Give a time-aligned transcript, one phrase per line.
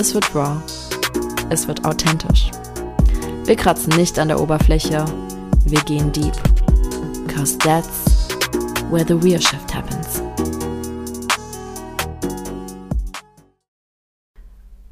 [0.00, 0.56] es wird raw,
[1.50, 2.50] es wird authentisch.
[3.44, 5.04] Wir kratzen nicht an der Oberfläche,
[5.66, 6.32] wir gehen deep.
[7.28, 8.28] Cause that's
[8.90, 10.22] where the real shift happens.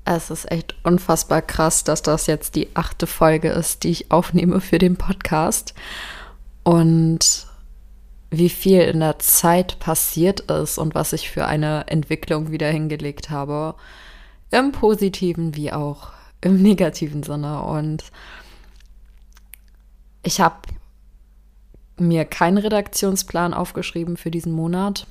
[0.04, 4.60] Es ist echt unfassbar krass, dass das jetzt die achte Folge ist, die ich aufnehme
[4.60, 5.72] für den Podcast.
[6.64, 7.46] Und
[8.30, 13.30] wie viel in der Zeit passiert ist und was ich für eine Entwicklung wieder hingelegt
[13.30, 13.74] habe.
[14.50, 16.08] Im positiven wie auch
[16.40, 17.62] im negativen Sinne.
[17.62, 18.04] Und
[20.22, 20.56] ich habe
[21.98, 25.06] mir keinen Redaktionsplan aufgeschrieben für diesen Monat.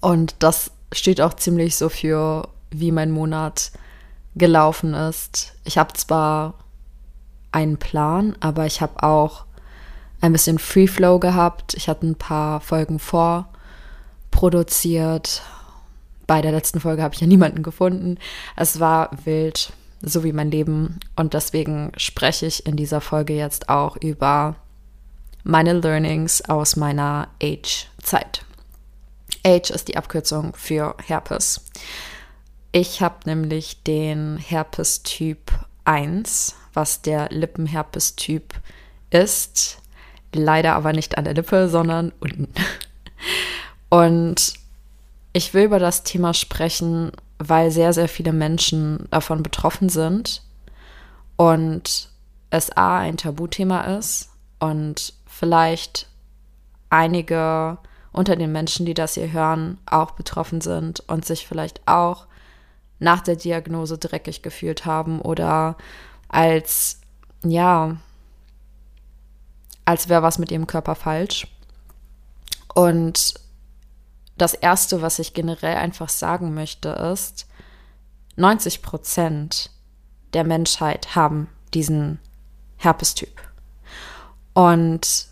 [0.00, 3.72] Und das steht auch ziemlich so für, wie mein Monat
[4.34, 5.54] gelaufen ist.
[5.64, 6.54] Ich habe zwar
[7.52, 9.44] einen Plan, aber ich habe auch
[10.20, 11.74] ein bisschen Free Flow gehabt.
[11.74, 15.42] Ich hatte ein paar Folgen vorproduziert.
[16.26, 18.18] Bei der letzten Folge habe ich ja niemanden gefunden.
[18.56, 21.00] Es war wild, so wie mein Leben.
[21.16, 24.56] Und deswegen spreche ich in dieser Folge jetzt auch über
[25.44, 28.44] meine Learnings aus meiner Age-Zeit.
[29.44, 31.62] Age ist die Abkürzung für Herpes.
[32.70, 35.52] Ich habe nämlich den Herpes-Typ
[35.84, 38.54] 1, was der Lippenherpes-Typ
[39.10, 39.82] ist
[40.34, 42.48] leider aber nicht an der Lippe, sondern unten.
[43.88, 44.54] Und
[45.32, 50.42] ich will über das Thema sprechen, weil sehr, sehr viele Menschen davon betroffen sind
[51.36, 52.10] und
[52.50, 56.08] es A ein Tabuthema ist und vielleicht
[56.90, 57.78] einige
[58.12, 62.26] unter den Menschen, die das hier hören, auch betroffen sind und sich vielleicht auch
[62.98, 65.76] nach der Diagnose dreckig gefühlt haben oder
[66.28, 67.00] als,
[67.42, 67.96] ja,
[69.84, 71.48] als wäre was mit ihrem Körper falsch.
[72.74, 73.34] Und
[74.42, 77.46] das Erste, was ich generell einfach sagen möchte, ist,
[78.34, 79.70] 90 Prozent
[80.32, 82.18] der Menschheit haben diesen
[82.76, 83.40] Herpestyp.
[84.52, 85.28] Und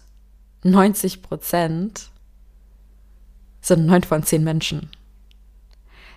[0.63, 2.11] 90 Prozent
[3.61, 4.91] sind neun von zehn Menschen.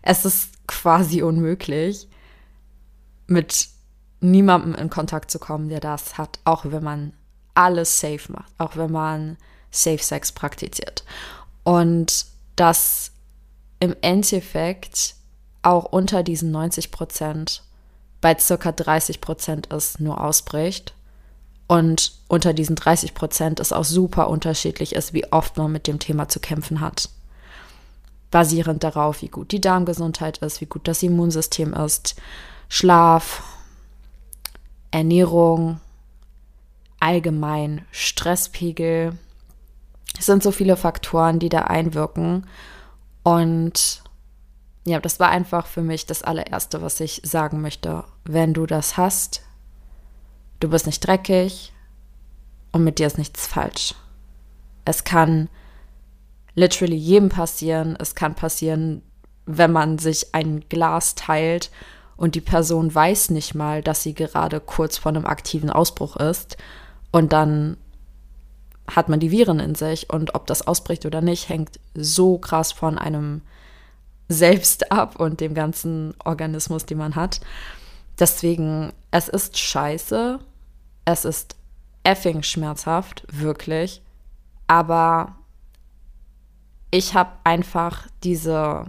[0.04, 2.08] Es ist quasi unmöglich,
[3.26, 3.70] mit
[4.20, 7.14] niemandem in Kontakt zu kommen, der das hat, auch wenn man
[7.56, 9.38] alles safe macht, auch wenn man
[9.72, 11.04] Safe Sex praktiziert.
[11.64, 13.12] Und dass
[13.80, 15.16] im Endeffekt
[15.62, 17.64] auch unter diesen 90 Prozent
[18.22, 20.94] bei circa 30 Prozent es nur ausbricht.
[21.68, 26.00] Und unter diesen 30 Prozent es auch super unterschiedlich ist, wie oft man mit dem
[26.00, 27.10] Thema zu kämpfen hat.
[28.32, 32.16] Basierend darauf, wie gut die Darmgesundheit ist, wie gut das Immunsystem ist,
[32.70, 33.44] Schlaf,
[34.92, 35.80] Ernährung,
[37.00, 39.18] allgemein Stresspegel.
[40.18, 42.48] Es sind so viele Faktoren, die da einwirken.
[43.24, 44.04] Und
[44.86, 48.04] ja, das war einfach für mich das allererste, was ich sagen möchte.
[48.26, 49.42] Wenn du das hast,
[50.60, 51.74] du bist nicht dreckig
[52.72, 53.96] und mit dir ist nichts falsch.
[54.86, 55.50] Es kann
[56.56, 57.96] literally jedem passieren.
[58.00, 59.02] Es kann passieren,
[59.46, 61.72] wenn man sich ein Glas teilt
[62.16, 66.58] und die Person weiß nicht mal, dass sie gerade kurz vor einem aktiven Ausbruch ist
[67.12, 67.78] und dann
[68.88, 72.72] hat man die Viren in sich und ob das ausbricht oder nicht, hängt so krass
[72.72, 73.42] von einem
[74.30, 77.40] selbst ab und dem ganzen Organismus, den man hat.
[78.20, 80.40] Deswegen, es ist scheiße,
[81.06, 81.56] es ist
[82.04, 84.02] effing schmerzhaft, wirklich,
[84.68, 85.36] aber
[86.92, 88.86] ich habe einfach diese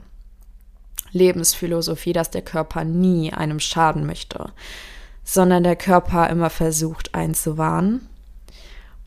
[1.12, 4.52] Lebensphilosophie, dass der Körper nie einem schaden möchte,
[5.22, 8.08] sondern der Körper immer versucht, einen zu warnen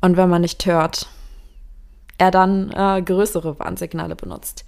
[0.01, 1.07] und wenn man nicht hört,
[2.17, 4.65] er dann äh, größere Warnsignale benutzt.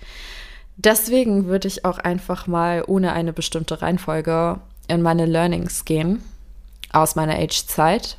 [0.78, 6.24] Deswegen würde ich auch einfach mal ohne eine bestimmte Reihenfolge in meine Learnings gehen
[6.92, 8.18] aus meiner Age-Zeit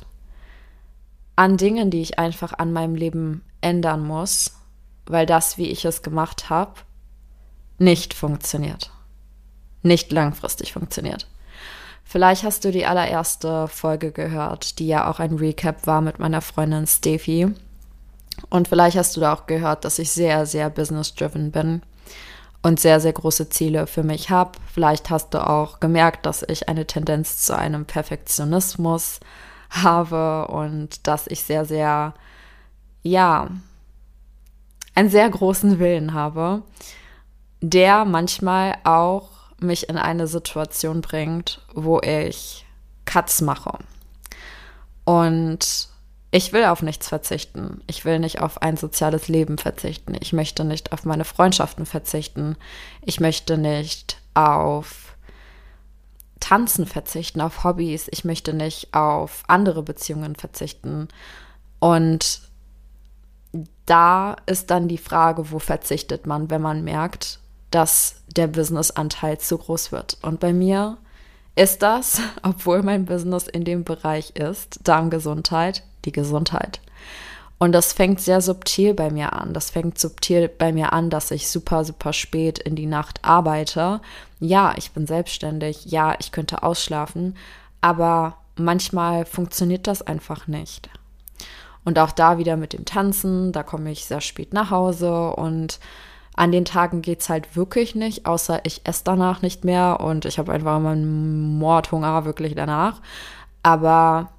[1.35, 4.53] an Dingen, die ich einfach an meinem Leben ändern muss,
[5.05, 6.81] weil das, wie ich es gemacht habe,
[7.77, 8.91] nicht funktioniert.
[9.81, 11.27] Nicht langfristig funktioniert.
[12.11, 16.41] Vielleicht hast du die allererste Folge gehört, die ja auch ein Recap war mit meiner
[16.41, 17.47] Freundin Steffi.
[18.49, 21.81] Und vielleicht hast du da auch gehört, dass ich sehr, sehr business-driven bin
[22.63, 24.59] und sehr, sehr große Ziele für mich habe.
[24.73, 29.21] Vielleicht hast du auch gemerkt, dass ich eine Tendenz zu einem Perfektionismus
[29.69, 32.13] habe und dass ich sehr, sehr,
[33.03, 33.47] ja,
[34.95, 36.63] einen sehr großen Willen habe,
[37.61, 39.30] der manchmal auch
[39.61, 42.65] mich in eine Situation bringt, wo ich
[43.05, 43.77] Cuts mache.
[45.05, 45.89] Und
[46.31, 47.81] ich will auf nichts verzichten.
[47.87, 50.15] Ich will nicht auf ein soziales Leben verzichten.
[50.19, 52.55] Ich möchte nicht auf meine Freundschaften verzichten.
[53.01, 55.17] Ich möchte nicht auf
[56.39, 58.07] Tanzen verzichten, auf Hobbys.
[58.11, 61.09] Ich möchte nicht auf andere Beziehungen verzichten.
[61.79, 62.41] Und
[63.85, 67.40] da ist dann die Frage, wo verzichtet man, wenn man merkt,
[67.71, 70.17] dass der Businessanteil zu groß wird.
[70.21, 70.97] Und bei mir
[71.55, 76.79] ist das, obwohl mein Business in dem Bereich ist, Darmgesundheit, die Gesundheit.
[77.57, 79.53] Und das fängt sehr subtil bei mir an.
[79.53, 84.01] Das fängt subtil bei mir an, dass ich super, super spät in die Nacht arbeite.
[84.39, 85.85] Ja, ich bin selbstständig.
[85.85, 87.35] Ja, ich könnte ausschlafen.
[87.79, 90.89] Aber manchmal funktioniert das einfach nicht.
[91.83, 95.79] Und auch da wieder mit dem Tanzen, da komme ich sehr spät nach Hause und
[96.35, 100.25] an den Tagen geht es halt wirklich nicht, außer ich esse danach nicht mehr und
[100.25, 103.01] ich habe einfach immer einen Mordhunger wirklich danach.
[103.63, 104.29] Aber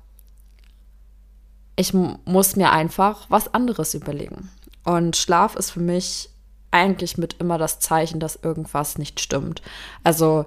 [1.77, 4.51] ich muss mir einfach was anderes überlegen.
[4.85, 6.31] Und Schlaf ist für mich
[6.71, 9.63] eigentlich mit immer das Zeichen, dass irgendwas nicht stimmt.
[10.03, 10.47] Also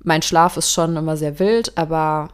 [0.00, 2.28] mein Schlaf ist schon immer sehr wild, aber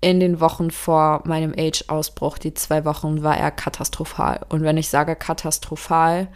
[0.00, 4.44] in den Wochen vor meinem Age-Ausbruch, die zwei Wochen, war er katastrophal.
[4.48, 6.28] Und wenn ich sage katastrophal,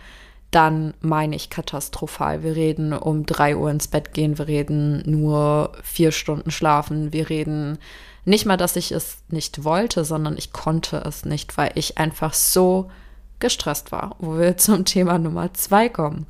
[0.51, 2.43] dann meine ich katastrophal.
[2.43, 7.29] Wir reden um drei Uhr ins Bett gehen, wir reden nur vier Stunden schlafen, wir
[7.29, 7.79] reden
[8.25, 12.35] nicht mal, dass ich es nicht wollte, sondern ich konnte es nicht, weil ich einfach
[12.35, 12.91] so
[13.39, 16.27] gestresst war, wo wir zum Thema Nummer zwei kommen.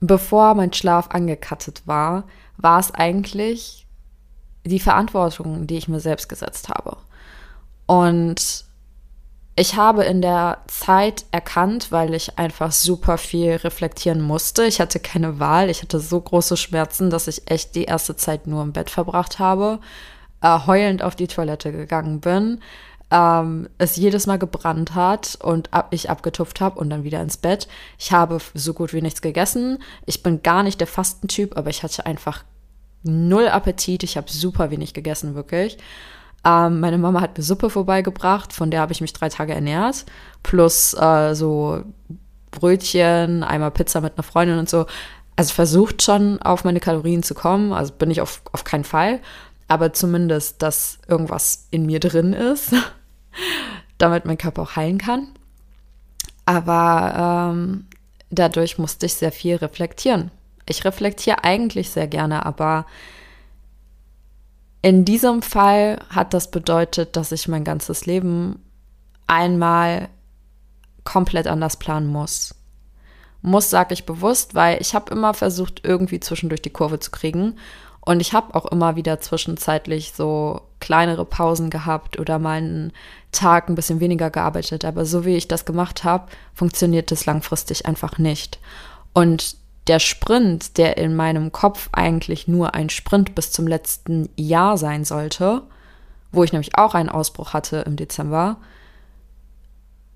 [0.00, 2.24] Bevor mein Schlaf angekattet war,
[2.56, 3.86] war es eigentlich
[4.64, 6.96] die Verantwortung, die ich mir selbst gesetzt habe.
[7.86, 8.63] Und
[9.56, 14.64] ich habe in der Zeit erkannt, weil ich einfach super viel reflektieren musste.
[14.64, 15.70] Ich hatte keine Wahl.
[15.70, 19.38] Ich hatte so große Schmerzen, dass ich echt die erste Zeit nur im Bett verbracht
[19.38, 19.78] habe
[20.44, 22.60] äh, heulend auf die Toilette gegangen bin,
[23.10, 27.38] ähm, es jedes Mal gebrannt hat und ab, ich abgetupft habe und dann wieder ins
[27.38, 27.66] Bett.
[27.98, 29.78] Ich habe so gut wie nichts gegessen.
[30.04, 32.44] Ich bin gar nicht der Fastentyp, aber ich hatte einfach
[33.02, 34.02] null Appetit.
[34.02, 35.78] Ich habe super wenig gegessen, wirklich.
[36.44, 40.04] Ähm, meine Mama hat mir Suppe vorbeigebracht, von der habe ich mich drei Tage ernährt.
[40.42, 41.82] Plus äh, so
[42.50, 44.86] Brötchen, einmal Pizza mit einer Freundin und so.
[45.36, 47.72] Also versucht schon auf meine Kalorien zu kommen.
[47.72, 49.20] Also bin ich auf, auf keinen Fall
[49.68, 52.74] aber zumindest, dass irgendwas in mir drin ist,
[53.98, 55.28] damit mein Körper auch heilen kann.
[56.46, 57.86] Aber ähm,
[58.30, 60.30] dadurch musste ich sehr viel reflektieren.
[60.66, 62.86] Ich reflektiere eigentlich sehr gerne, aber
[64.84, 68.62] in diesem Fall hat das bedeutet, dass ich mein ganzes Leben
[69.26, 70.10] einmal
[71.04, 72.54] komplett anders planen muss.
[73.40, 77.56] Muss, sage ich bewusst, weil ich habe immer versucht, irgendwie zwischendurch die Kurve zu kriegen
[78.02, 82.92] und ich habe auch immer wieder zwischenzeitlich so kleinere Pausen gehabt oder mal einen
[83.32, 84.84] Tag ein bisschen weniger gearbeitet.
[84.84, 88.58] Aber so wie ich das gemacht habe, funktioniert das langfristig einfach nicht.
[89.14, 94.78] Und der Sprint, der in meinem Kopf eigentlich nur ein Sprint bis zum letzten Jahr
[94.78, 95.62] sein sollte,
[96.32, 98.56] wo ich nämlich auch einen Ausbruch hatte im Dezember,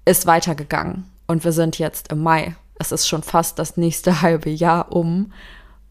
[0.04, 1.04] ist weitergegangen.
[1.26, 2.57] Und wir sind jetzt im Mai.
[2.78, 5.33] Es ist schon fast das nächste halbe Jahr um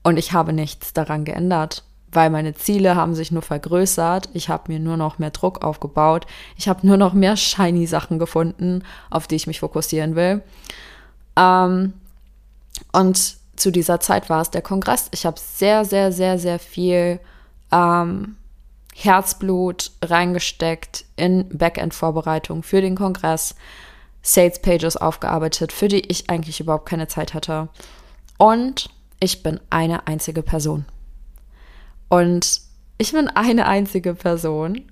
[0.03, 4.29] und ich habe nichts daran geändert weil meine Ziele haben sich nur vergrößert.
[4.33, 6.25] Ich habe mir nur noch mehr Druck aufgebaut.
[6.57, 10.41] Ich habe nur noch mehr shiny Sachen gefunden, auf die ich mich fokussieren will.
[11.35, 11.93] Ähm,
[12.91, 15.09] und zu dieser Zeit war es der Kongress.
[15.11, 17.19] Ich habe sehr, sehr, sehr, sehr viel
[17.71, 18.37] ähm,
[18.95, 23.55] Herzblut reingesteckt in Backend-Vorbereitung für den Kongress,
[24.21, 27.69] Sales Pages aufgearbeitet, für die ich eigentlich überhaupt keine Zeit hatte.
[28.37, 30.85] Und ich bin eine einzige Person.
[32.09, 32.61] Und
[32.97, 34.91] ich bin eine einzige Person,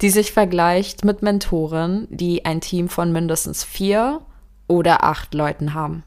[0.00, 4.20] die sich vergleicht mit Mentoren, die ein Team von mindestens vier
[4.66, 6.02] oder acht Leuten haben.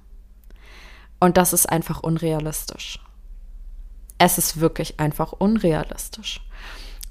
[1.20, 3.00] Und das ist einfach unrealistisch.
[4.18, 6.42] Es ist wirklich einfach unrealistisch.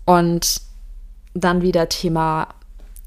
[0.04, 0.60] Und
[1.34, 2.48] dann wieder Thema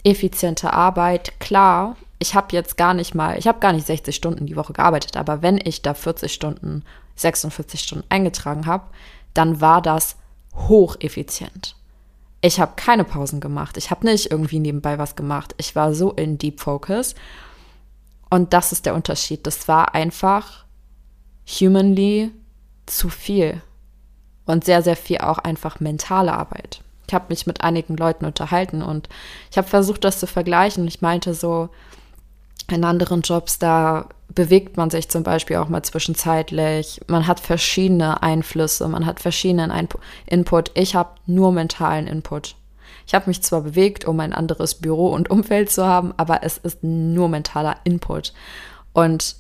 [0.04, 1.40] effiziente Arbeit.
[1.40, 4.74] Klar, ich habe jetzt gar nicht mal, ich habe gar nicht 60 Stunden die Woche
[4.74, 6.84] gearbeitet, aber wenn ich da 40 Stunden,
[7.16, 8.86] 46 Stunden eingetragen habe,
[9.34, 10.16] dann war das
[10.56, 11.76] hocheffizient.
[12.42, 13.78] Ich habe keine Pausen gemacht.
[13.78, 15.56] Ich habe nicht irgendwie nebenbei was gemacht.
[15.58, 17.16] Ich war so in Deep Focus.
[18.30, 19.48] Und das ist der Unterschied.
[19.48, 20.66] Das war einfach
[21.48, 22.32] humanly
[22.86, 23.62] zu viel
[24.46, 26.82] und sehr, sehr viel auch einfach mentale Arbeit.
[27.08, 29.08] Ich habe mich mit einigen Leuten unterhalten und
[29.50, 30.88] ich habe versucht, das zu vergleichen.
[30.88, 31.70] Ich meinte so,
[32.70, 37.02] in anderen Jobs, da bewegt man sich zum Beispiel auch mal zwischenzeitlich.
[37.08, 39.88] Man hat verschiedene Einflüsse, man hat verschiedenen Ein
[40.26, 40.72] Input.
[40.74, 42.56] Ich habe nur mentalen Input.
[43.06, 46.58] Ich habe mich zwar bewegt, um ein anderes Büro und Umfeld zu haben, aber es
[46.58, 48.34] ist nur mentaler Input.
[48.92, 49.38] Und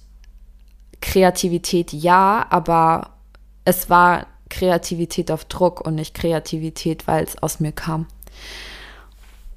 [1.01, 3.12] Kreativität ja, aber
[3.66, 8.08] es war Kreativität auf Druck und nicht Kreativität, weil es aus mir kam.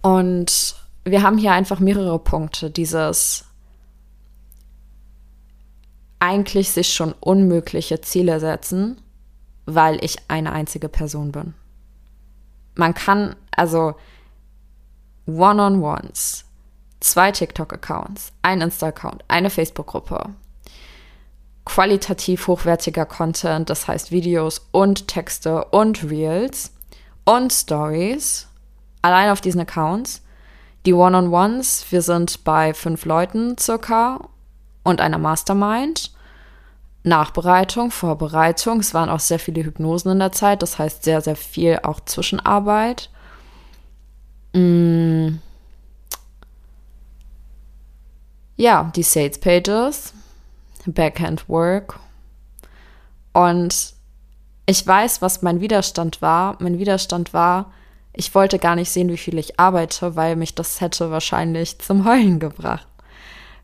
[0.02, 2.70] Und wir haben hier einfach mehrere Punkte.
[2.70, 3.44] Dieses
[6.18, 9.00] eigentlich sich schon unmögliche Ziele setzen,
[9.66, 11.54] weil ich eine einzige Person bin.
[12.74, 13.94] Man kann also
[15.26, 16.44] One-on-Ones,
[17.00, 20.30] zwei TikTok-Accounts, ein Insta-Account, eine Facebook-Gruppe,
[21.64, 26.72] qualitativ hochwertiger Content, das heißt Videos und Texte und Reels
[27.24, 28.48] und Stories,
[29.02, 30.22] allein auf diesen Accounts.
[30.86, 34.28] Die One-on-Ones, wir sind bei fünf Leuten circa
[34.82, 36.12] und einer Mastermind.
[37.02, 38.80] Nachbereitung, Vorbereitung.
[38.80, 42.00] Es waren auch sehr viele Hypnosen in der Zeit, das heißt sehr, sehr viel auch
[42.00, 43.10] Zwischenarbeit.
[44.52, 45.36] Mm.
[48.56, 50.12] Ja, die Sales Pages,
[50.92, 51.98] Backhand Work.
[53.32, 53.94] Und
[54.66, 56.56] ich weiß, was mein Widerstand war.
[56.60, 57.72] Mein Widerstand war,
[58.12, 62.04] ich wollte gar nicht sehen, wie viel ich arbeite, weil mich das hätte wahrscheinlich zum
[62.04, 62.86] Heulen gebracht.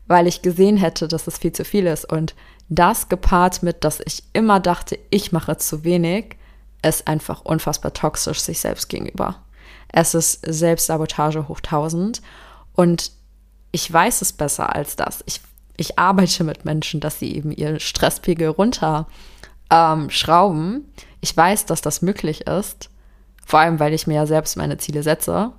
[0.07, 2.11] Weil ich gesehen hätte, dass es viel zu viel ist.
[2.11, 2.33] Und
[2.69, 6.37] das gepaart mit, dass ich immer dachte, ich mache zu wenig,
[6.81, 9.43] ist einfach unfassbar toxisch sich selbst gegenüber.
[9.89, 12.21] Es ist Selbstsabotage hoch 1000
[12.73, 13.11] und
[13.71, 15.23] ich weiß es besser als das.
[15.25, 15.41] Ich,
[15.77, 19.07] ich arbeite mit Menschen, dass sie eben ihren Stresspegel runter
[19.69, 20.09] ähm.
[21.21, 22.89] Ich weiß, dass das möglich ist,
[23.45, 25.51] vor allem weil ich mir ja selbst meine Ziele setze.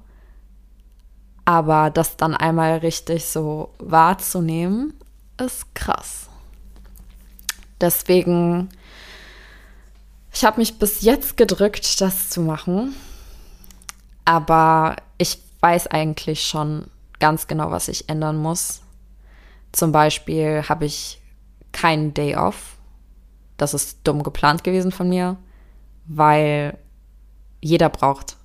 [1.44, 4.94] Aber das dann einmal richtig so wahrzunehmen,
[5.40, 6.28] ist krass.
[7.80, 8.68] Deswegen,
[10.32, 12.94] ich habe mich bis jetzt gedrückt, das zu machen.
[14.24, 16.86] Aber ich weiß eigentlich schon
[17.18, 18.82] ganz genau, was ich ändern muss.
[19.72, 21.20] Zum Beispiel habe ich
[21.72, 22.76] keinen Day off.
[23.56, 25.36] Das ist dumm geplant gewesen von mir,
[26.06, 26.78] weil
[27.60, 28.36] jeder braucht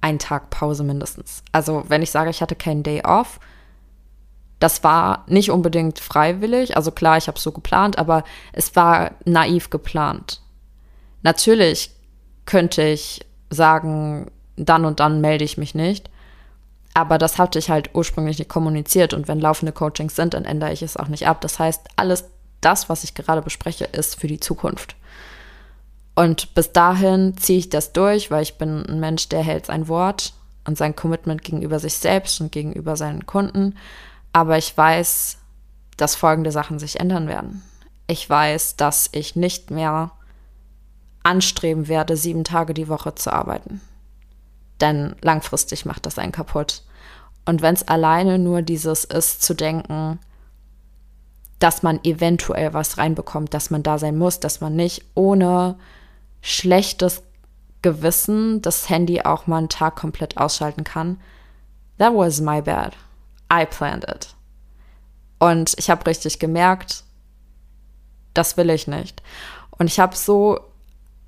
[0.00, 1.42] einen Tag Pause mindestens.
[1.52, 3.38] Also wenn ich sage, ich hatte keinen Day off,
[4.58, 6.76] das war nicht unbedingt freiwillig.
[6.76, 10.42] Also klar, ich habe es so geplant, aber es war naiv geplant.
[11.22, 11.90] Natürlich
[12.44, 16.10] könnte ich sagen, dann und dann melde ich mich nicht.
[16.94, 19.14] Aber das hatte ich halt ursprünglich nicht kommuniziert.
[19.14, 21.40] Und wenn laufende Coachings sind, dann ändere ich es auch nicht ab.
[21.40, 22.24] Das heißt, alles
[22.60, 24.96] das, was ich gerade bespreche, ist für die Zukunft.
[26.14, 29.88] Und bis dahin ziehe ich das durch, weil ich bin ein Mensch, der hält sein
[29.88, 30.34] Wort
[30.66, 33.76] und sein Commitment gegenüber sich selbst und gegenüber seinen Kunden.
[34.32, 35.38] Aber ich weiß,
[35.96, 37.62] dass folgende Sachen sich ändern werden.
[38.06, 40.10] Ich weiß, dass ich nicht mehr
[41.22, 43.80] anstreben werde, sieben Tage die Woche zu arbeiten.
[44.80, 46.82] Denn langfristig macht das einen kaputt.
[47.44, 50.18] Und wenn es alleine nur dieses ist, zu denken,
[51.58, 55.76] dass man eventuell was reinbekommt, dass man da sein muss, dass man nicht ohne
[56.40, 57.22] schlechtes
[57.82, 61.20] Gewissen das Handy auch mal einen Tag komplett ausschalten kann.
[61.98, 62.94] That was my bad.
[63.52, 64.34] I planned it.
[65.38, 67.04] Und ich habe richtig gemerkt,
[68.34, 69.22] das will ich nicht.
[69.70, 70.60] Und ich habe so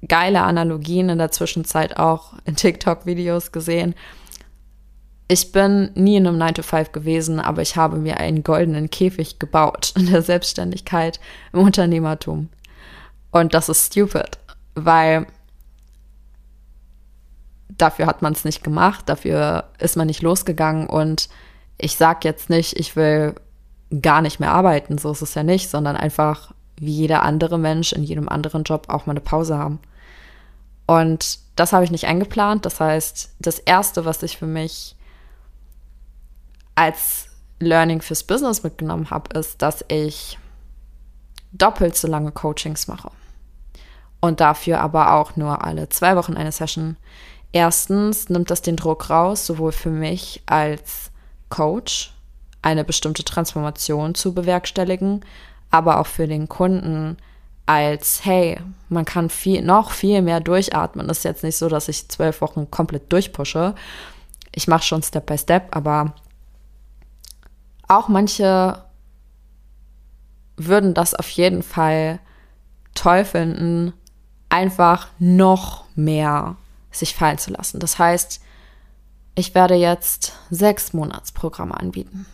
[0.09, 3.95] geile Analogien in der Zwischenzeit auch in TikTok-Videos gesehen.
[5.29, 8.91] Ich bin nie in einem 9 to 5 gewesen, aber ich habe mir einen goldenen
[8.91, 11.21] Käfig gebaut in der Selbstständigkeit,
[11.53, 12.49] im Unternehmertum.
[13.31, 14.39] Und das ist stupid,
[14.75, 15.27] weil
[17.69, 21.29] dafür hat man es nicht gemacht, dafür ist man nicht losgegangen und
[21.79, 23.35] ich sage jetzt nicht, ich will
[24.03, 27.93] gar nicht mehr arbeiten, so ist es ja nicht, sondern einfach wie jeder andere Mensch
[27.93, 29.79] in jedem anderen Job auch mal eine Pause haben.
[30.87, 32.67] Und das habe ich nicht eingeplant.
[32.67, 34.97] Das heißt, das Erste, was ich für mich
[36.75, 40.39] als Learning fürs Business mitgenommen habe, ist, dass ich
[41.53, 43.11] doppelt so lange Coachings mache.
[44.21, 46.97] Und dafür aber auch nur alle zwei Wochen eine Session.
[47.53, 51.11] Erstens nimmt das den Druck raus, sowohl für mich als
[51.51, 52.15] Coach
[52.63, 55.25] eine bestimmte Transformation zu bewerkstelligen,
[55.71, 57.19] aber auch für den Kunden
[57.67, 61.09] als, hey, man kann viel, noch viel mehr durchatmen.
[61.09, 63.75] Es ist jetzt nicht so, dass ich zwölf Wochen komplett durchpushe.
[64.55, 66.15] Ich mache schon Step by Step, aber
[67.89, 68.85] auch manche
[70.57, 72.21] würden das auf jeden Fall
[72.95, 73.93] toll finden,
[74.49, 76.57] einfach noch mehr
[76.91, 77.81] sich fallen zu lassen.
[77.81, 78.43] Das heißt,
[79.35, 82.27] ich werde jetzt sechs Monatsprogramme anbieten,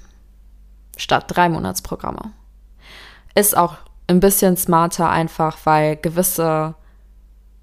[0.97, 2.32] statt drei Monatsprogramme.
[3.37, 3.76] Ist auch
[4.09, 6.75] ein bisschen smarter einfach, weil gewisse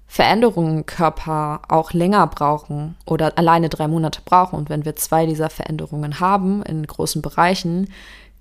[0.06, 4.56] Veränderungen im Körper auch länger brauchen oder alleine drei Monate brauchen.
[4.56, 7.92] Und wenn wir zwei dieser Veränderungen haben in großen Bereichen,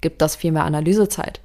[0.02, 1.42] gibt das viel mehr Analysezeit.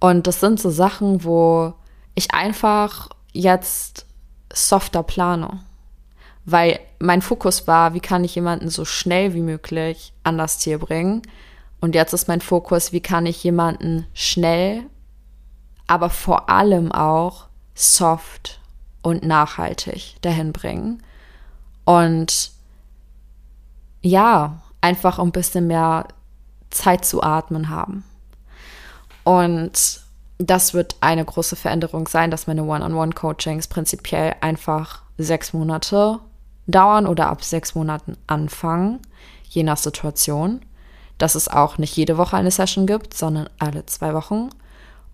[0.00, 1.74] Und das sind so Sachen, wo
[2.14, 4.06] ich einfach jetzt
[4.52, 5.60] softer plane.
[6.44, 10.78] Weil mein Fokus war, wie kann ich jemanden so schnell wie möglich an das Ziel
[10.78, 11.22] bringen.
[11.80, 14.84] Und jetzt ist mein Fokus, wie kann ich jemanden schnell,
[15.88, 18.60] aber vor allem auch soft
[19.02, 21.02] und nachhaltig dahin bringen.
[21.84, 22.52] Und
[24.02, 26.06] ja, einfach ein bisschen mehr
[26.70, 28.04] Zeit zu atmen haben.
[29.24, 30.00] Und
[30.38, 36.20] das wird eine große Veränderung sein, dass meine One-on-One-Coachings prinzipiell einfach sechs Monate
[36.66, 39.00] dauern oder ab sechs Monaten anfangen,
[39.48, 40.60] je nach Situation.
[41.16, 44.50] Dass es auch nicht jede Woche eine Session gibt, sondern alle zwei Wochen.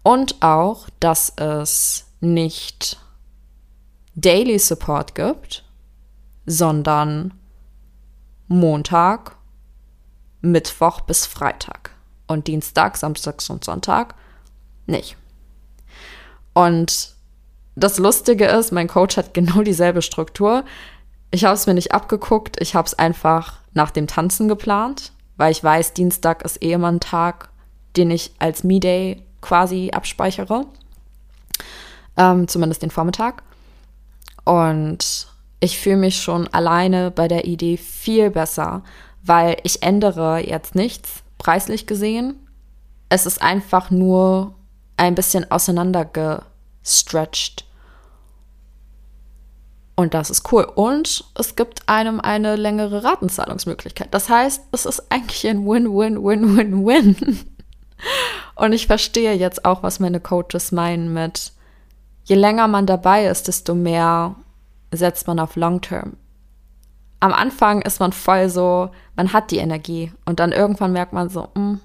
[0.04, 2.98] Und auch, dass es nicht
[4.14, 5.64] Daily Support gibt,
[6.46, 7.32] sondern
[8.46, 9.36] Montag,
[10.42, 11.90] Mittwoch bis Freitag
[12.26, 14.14] und Dienstag, Samstag und Sonntag
[14.86, 15.16] nicht.
[16.52, 17.14] Und
[17.74, 20.64] das Lustige ist, mein Coach hat genau dieselbe Struktur.
[21.30, 25.50] Ich habe es mir nicht abgeguckt, ich habe es einfach nach dem Tanzen geplant, weil
[25.50, 27.48] ich weiß, Dienstag ist eh immer ein Tag,
[27.96, 30.66] den ich als Me-Day quasi abspeichere.
[32.16, 33.44] Ähm, zumindest den Vormittag.
[34.44, 35.28] Und
[35.60, 38.82] ich fühle mich schon alleine bei der Idee viel besser,
[39.22, 42.36] weil ich ändere jetzt nichts preislich gesehen.
[43.10, 44.54] Es ist einfach nur
[44.96, 47.66] ein bisschen auseinandergestretched.
[49.96, 50.64] Und das ist cool.
[50.64, 54.08] Und es gibt einem eine längere Ratenzahlungsmöglichkeit.
[54.12, 57.53] Das heißt, es ist eigentlich ein Win-Win-Win-Win-Win.
[58.54, 61.52] Und ich verstehe jetzt auch, was meine Coaches meinen mit,
[62.24, 64.36] je länger man dabei ist, desto mehr
[64.92, 66.16] setzt man auf Long Term.
[67.20, 71.30] Am Anfang ist man voll so, man hat die Energie und dann irgendwann merkt man
[71.30, 71.80] so, mm,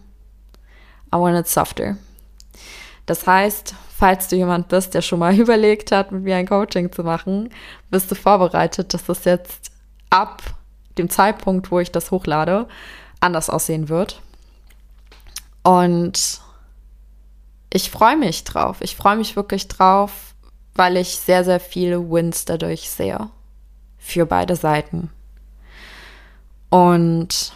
[1.13, 1.97] I want it softer.
[3.05, 6.91] Das heißt, falls du jemand bist, der schon mal überlegt hat, mit mir ein Coaching
[6.91, 7.49] zu machen,
[7.89, 9.71] bist du vorbereitet, dass das jetzt
[10.09, 10.41] ab
[10.97, 12.67] dem Zeitpunkt, wo ich das hochlade,
[13.19, 14.21] anders aussehen wird.
[15.69, 16.41] Und
[17.71, 18.77] ich freue mich drauf.
[18.81, 20.33] Ich freue mich wirklich drauf,
[20.73, 23.29] weil ich sehr, sehr viele Wins dadurch sehe.
[23.99, 25.11] Für beide Seiten.
[26.71, 27.53] Und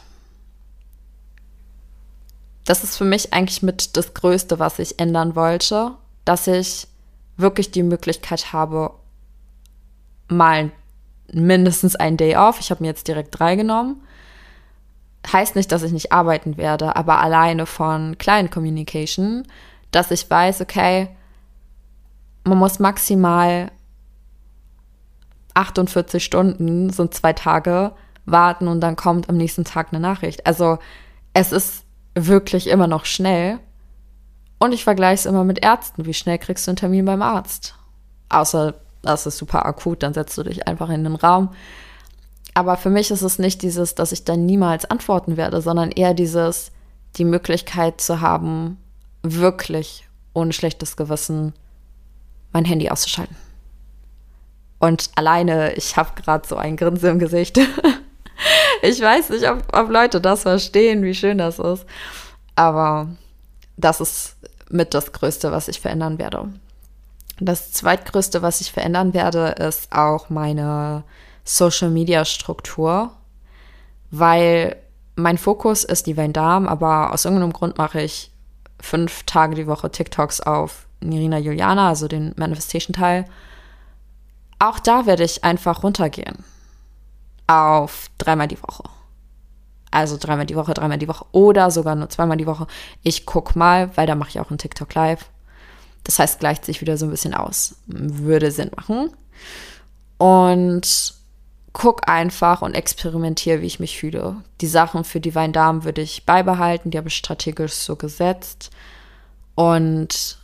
[2.65, 6.87] das ist für mich eigentlich mit das Größte, was ich ändern wollte, dass ich
[7.37, 8.93] wirklich die Möglichkeit habe,
[10.27, 10.69] mal
[11.31, 12.59] mindestens einen Day off.
[12.59, 14.03] Ich habe mir jetzt direkt drei genommen.
[15.31, 19.43] Heißt nicht, dass ich nicht arbeiten werde, aber alleine von Client Communication,
[19.91, 21.09] dass ich weiß, okay,
[22.43, 23.71] man muss maximal
[25.53, 27.93] 48 Stunden, sind zwei Tage,
[28.25, 30.45] warten und dann kommt am nächsten Tag eine Nachricht.
[30.45, 30.77] Also
[31.33, 31.83] es ist
[32.15, 33.59] wirklich immer noch schnell.
[34.59, 36.05] Und ich vergleiche es immer mit Ärzten.
[36.05, 37.75] Wie schnell kriegst du einen Termin beim Arzt?
[38.29, 41.49] Außer das ist super akut, dann setzt du dich einfach in den Raum.
[42.53, 46.13] Aber für mich ist es nicht dieses, dass ich dann niemals antworten werde, sondern eher
[46.13, 46.71] dieses,
[47.15, 48.77] die Möglichkeit zu haben,
[49.23, 51.53] wirklich ohne schlechtes Gewissen
[52.51, 53.35] mein Handy auszuschalten.
[54.79, 57.57] Und alleine, ich habe gerade so ein Grinsen im Gesicht.
[58.81, 61.85] ich weiß nicht, ob, ob Leute das verstehen, wie schön das ist.
[62.55, 63.07] Aber
[63.77, 64.35] das ist
[64.69, 66.49] mit das Größte, was ich verändern werde.
[67.39, 71.03] Das zweitgrößte, was ich verändern werde, ist auch meine
[71.43, 73.11] Social-Media-Struktur,
[74.11, 74.75] weil
[75.15, 78.31] mein Fokus ist die Darm, aber aus irgendeinem Grund mache ich
[78.79, 83.25] fünf Tage die Woche TikToks auf Nirina Juliana, also den Manifestation-Teil.
[84.59, 86.43] Auch da werde ich einfach runtergehen
[87.47, 88.83] auf dreimal die Woche.
[89.91, 92.67] Also dreimal die Woche, dreimal die Woche oder sogar nur zweimal die Woche.
[93.03, 95.29] Ich guck mal, weil da mache ich auch einen TikTok live.
[96.03, 97.75] Das heißt, gleicht sich wieder so ein bisschen aus.
[97.85, 99.11] Würde Sinn machen.
[100.17, 101.13] Und
[101.73, 104.37] guck einfach und experimentiere, wie ich mich fühle.
[104.61, 108.69] Die Sachen für die Weindamen würde ich beibehalten, die habe ich strategisch so gesetzt.
[109.55, 110.37] Und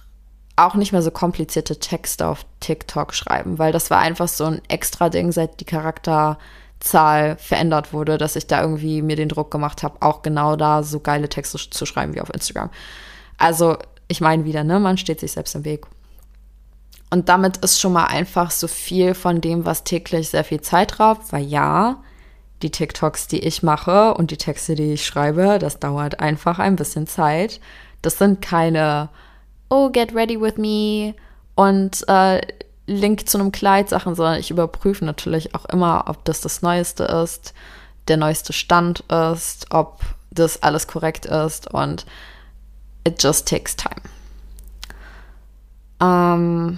[0.55, 4.61] auch nicht mehr so komplizierte Texte auf TikTok schreiben, weil das war einfach so ein
[4.67, 6.37] extra Ding, seit die Charakter
[6.79, 10.83] Zahl verändert wurde, dass ich da irgendwie mir den Druck gemacht habe, auch genau da
[10.83, 12.69] so geile Texte zu schreiben wie auf Instagram.
[13.37, 15.85] Also, ich meine wieder, ne, man steht sich selbst im Weg.
[17.09, 20.99] Und damit ist schon mal einfach so viel von dem, was täglich sehr viel Zeit
[20.99, 22.03] raubt, weil ja,
[22.61, 26.75] die TikToks, die ich mache und die Texte, die ich schreibe, das dauert einfach ein
[26.75, 27.59] bisschen Zeit.
[28.01, 29.09] Das sind keine,
[29.69, 31.15] oh, get ready with me
[31.55, 32.41] und äh,
[32.85, 37.03] Link zu einem Kleid Sachen, sondern ich überprüfe natürlich auch immer, ob das das Neueste
[37.03, 37.53] ist,
[38.07, 42.05] der neueste Stand ist, ob das alles korrekt ist und
[43.03, 44.01] it just takes time.
[46.01, 46.77] Ähm,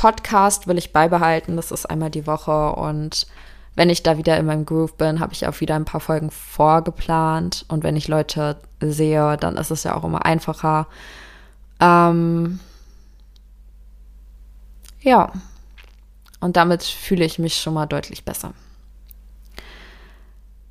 [0.00, 3.26] Podcast will ich beibehalten, das ist einmal die Woche und
[3.74, 6.30] wenn ich da wieder in meinem Groove bin, habe ich auch wieder ein paar Folgen
[6.30, 10.86] vorgeplant und wenn ich Leute sehe, dann ist es ja auch immer einfacher.
[11.80, 12.60] Ähm,
[15.02, 15.32] ja,
[16.40, 18.54] und damit fühle ich mich schon mal deutlich besser.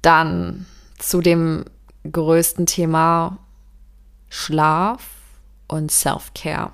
[0.01, 0.65] Dann
[0.97, 1.65] zu dem
[2.11, 3.37] größten Thema
[4.27, 5.03] Schlaf
[5.67, 6.71] und Self-Care.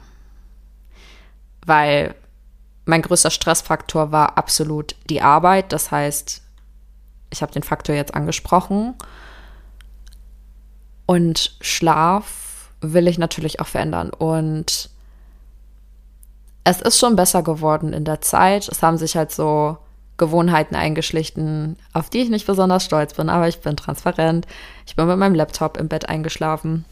[1.65, 2.15] Weil
[2.85, 5.71] mein größter Stressfaktor war absolut die Arbeit.
[5.71, 6.41] Das heißt,
[7.31, 8.93] ich habe den Faktor jetzt angesprochen.
[11.07, 14.11] Und Schlaf will ich natürlich auch verändern.
[14.11, 14.89] Und
[16.63, 18.67] es ist schon besser geworden in der Zeit.
[18.67, 19.77] Es haben sich halt so
[20.17, 24.47] Gewohnheiten eingeschlichen, auf die ich nicht besonders stolz bin, aber ich bin transparent.
[24.85, 26.85] Ich bin mit meinem Laptop im Bett eingeschlafen.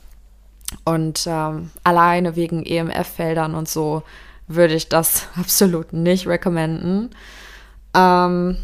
[0.86, 4.04] Und ähm, alleine wegen EMF-Feldern und so
[4.48, 7.12] würde ich das absolut nicht recommenden.
[7.94, 8.58] Ähm,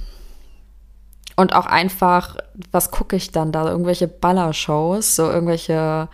[1.36, 2.36] und auch einfach,
[2.72, 3.70] was gucke ich dann da?
[3.70, 6.10] Irgendwelche Ballershows, so irgendwelche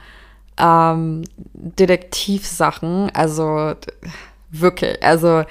[0.57, 1.23] ähm,
[1.53, 3.09] Detektivsachen.
[3.13, 3.73] Also
[4.51, 5.43] wirklich, also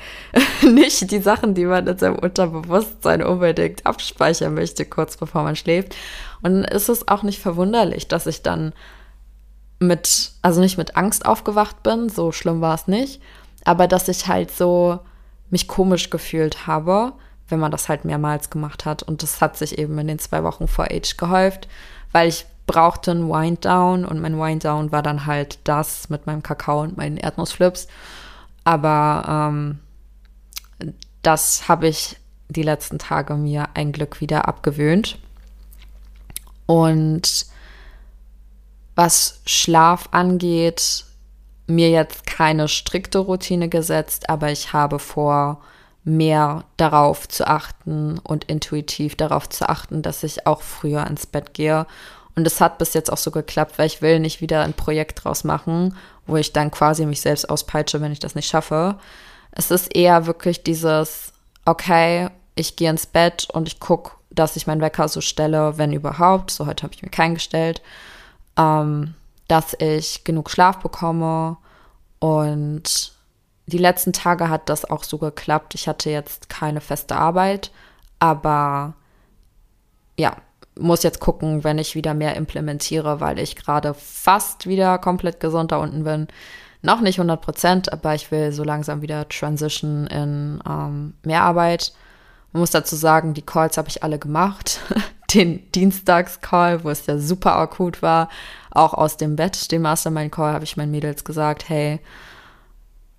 [0.63, 5.97] nicht die Sachen, die man in seinem Unterbewusstsein unbedingt abspeichern möchte, kurz bevor man schläft.
[6.43, 8.75] Und ist es auch nicht verwunderlich, dass ich dann
[9.81, 13.21] mit, also nicht mit Angst aufgewacht bin, so schlimm war es nicht,
[13.65, 15.01] aber dass ich halt so
[15.51, 17.13] mich komisch gefühlt habe,
[17.49, 19.03] wenn man das halt mehrmals gemacht hat.
[19.03, 21.69] Und das hat sich eben in den zwei Wochen vor Age gehäuft,
[22.13, 26.27] weil ich brauchte einen Wind Down und mein Wind Down war dann halt das mit
[26.27, 27.89] meinem Kakao und meinen Erdnussflips.
[28.65, 29.79] Aber ähm,
[31.23, 32.17] das habe ich
[32.49, 35.19] die letzten Tage mir ein Glück wieder abgewöhnt.
[36.67, 37.47] Und
[38.95, 41.05] was Schlaf angeht,
[41.67, 45.61] mir jetzt keine strikte Routine gesetzt, aber ich habe vor,
[46.05, 51.55] mehr darauf zu achten und intuitiv darauf zu achten, dass ich auch früher ins Bett
[51.55, 51.87] gehe.
[52.37, 55.25] Und es hat bis jetzt auch so geklappt, weil ich will nicht wieder ein Projekt
[55.25, 55.97] draus machen,
[56.27, 58.97] wo ich dann quasi mich selbst auspeitsche, wenn ich das nicht schaffe.
[59.53, 61.33] Es ist eher wirklich dieses,
[61.65, 65.93] okay, ich gehe ins Bett und ich gucke, dass ich meinen Wecker so stelle, wenn
[65.93, 66.51] überhaupt.
[66.51, 67.81] So heute habe ich mir keinen gestellt.
[68.59, 69.15] Ähm,
[69.49, 71.57] dass ich genug Schlaf bekomme.
[72.19, 73.13] Und
[73.67, 75.75] die letzten Tage hat das auch so geklappt.
[75.75, 77.71] Ich hatte jetzt keine feste Arbeit,
[78.19, 78.95] aber
[80.19, 80.37] ja,
[80.79, 85.73] muss jetzt gucken, wenn ich wieder mehr implementiere, weil ich gerade fast wieder komplett gesund
[85.73, 86.29] da unten bin.
[86.83, 91.95] Noch nicht 100 Prozent, aber ich will so langsam wieder transition in ähm, mehr Arbeit.
[92.53, 94.81] Man muss dazu sagen, die Calls habe ich alle gemacht.
[95.35, 98.29] Den Dienstags-Call, wo es ja super akut war,
[98.71, 102.01] auch aus dem Bett, den Mastermind-Call, habe ich meinen Mädels gesagt, hey,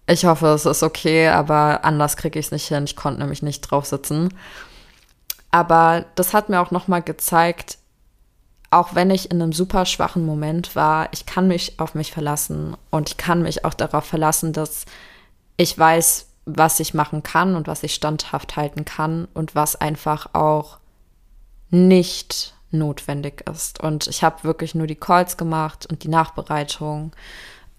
[0.08, 2.84] ich hoffe, es ist okay, aber anders kriege ich es nicht hin.
[2.84, 4.30] Ich konnte nämlich nicht drauf sitzen.
[5.52, 7.78] Aber das hat mir auch nochmal gezeigt,
[8.72, 12.76] auch wenn ich in einem super schwachen Moment war, ich kann mich auf mich verlassen
[12.92, 14.86] und ich kann mich auch darauf verlassen, dass
[15.56, 20.34] ich weiß, was ich machen kann und was ich standhaft halten kann und was einfach
[20.34, 20.78] auch
[21.76, 23.82] nicht notwendig ist.
[23.82, 27.12] Und ich habe wirklich nur die Calls gemacht und die Nachbereitung,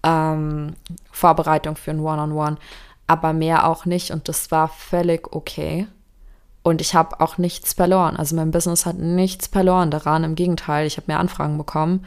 [0.03, 0.75] ähm,
[1.11, 2.57] Vorbereitung für ein One-on-One, -on -One,
[3.07, 4.11] aber mehr auch nicht.
[4.11, 5.87] Und das war völlig okay.
[6.63, 8.17] Und ich habe auch nichts verloren.
[8.17, 10.23] Also mein Business hat nichts verloren daran.
[10.23, 12.05] Im Gegenteil, ich habe mehr Anfragen bekommen.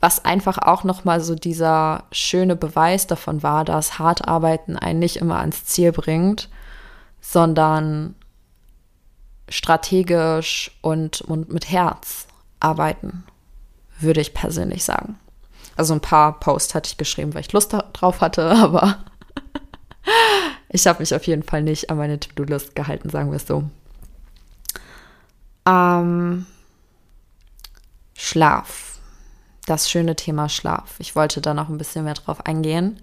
[0.00, 5.16] Was einfach auch nochmal so dieser schöne Beweis davon war, dass hart arbeiten einen nicht
[5.16, 6.48] immer ans Ziel bringt,
[7.20, 8.14] sondern
[9.48, 12.26] strategisch und, und mit Herz
[12.60, 13.24] arbeiten,
[14.00, 15.18] würde ich persönlich sagen.
[15.76, 18.98] Also ein paar Posts hatte ich geschrieben, weil ich Lust drauf hatte, aber
[20.68, 23.64] ich habe mich auf jeden Fall nicht an meine To-Do-List gehalten, sagen wir es so.
[25.66, 26.46] Ähm,
[28.14, 28.98] Schlaf.
[29.66, 30.94] Das schöne Thema Schlaf.
[30.98, 33.00] Ich wollte da noch ein bisschen mehr drauf eingehen.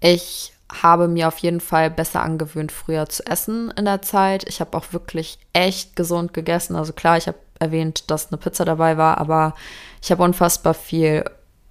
[0.00, 4.44] Ich habe mir auf jeden Fall besser angewöhnt, früher zu essen in der Zeit.
[4.48, 6.76] Ich habe auch wirklich echt gesund gegessen.
[6.76, 9.54] Also klar, ich habe erwähnt, dass eine Pizza dabei war, aber
[10.02, 11.24] ich habe unfassbar viel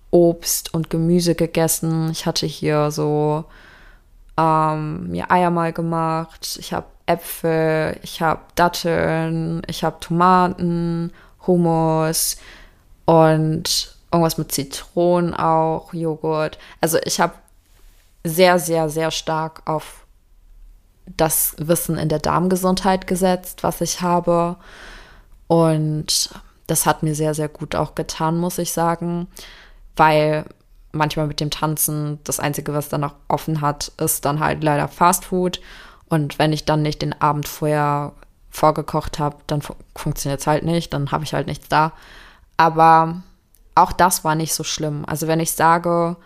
[0.10, 2.10] Obst und Gemüse gegessen.
[2.12, 3.46] Ich hatte hier so
[4.38, 11.14] ähm, mir Eier mal gemacht, ich habe Äpfel, ich habe Datteln, ich habe Tomaten,
[11.46, 12.38] Hummus
[13.06, 16.58] und irgendwas mit Zitronen auch, Joghurt.
[16.82, 17.34] Also ich habe
[18.30, 20.06] sehr, sehr, sehr stark auf
[21.06, 24.58] das Wissen in der Darmgesundheit gesetzt, was ich habe.
[25.48, 26.30] Und
[26.68, 29.28] das hat mir sehr, sehr gut auch getan, muss ich sagen,
[29.96, 30.46] weil
[30.92, 34.88] manchmal mit dem Tanzen das Einzige, was dann noch offen hat, ist dann halt leider
[34.88, 35.62] Fast Food.
[36.10, 38.14] Und wenn ich dann nicht den Abend vorher
[38.50, 41.94] vorgekocht habe, dann fu funktioniert es halt nicht, dann habe ich halt nichts da.
[42.58, 43.22] Aber
[43.76, 45.06] auch das war nicht so schlimm.
[45.06, 46.18] Also wenn ich sage,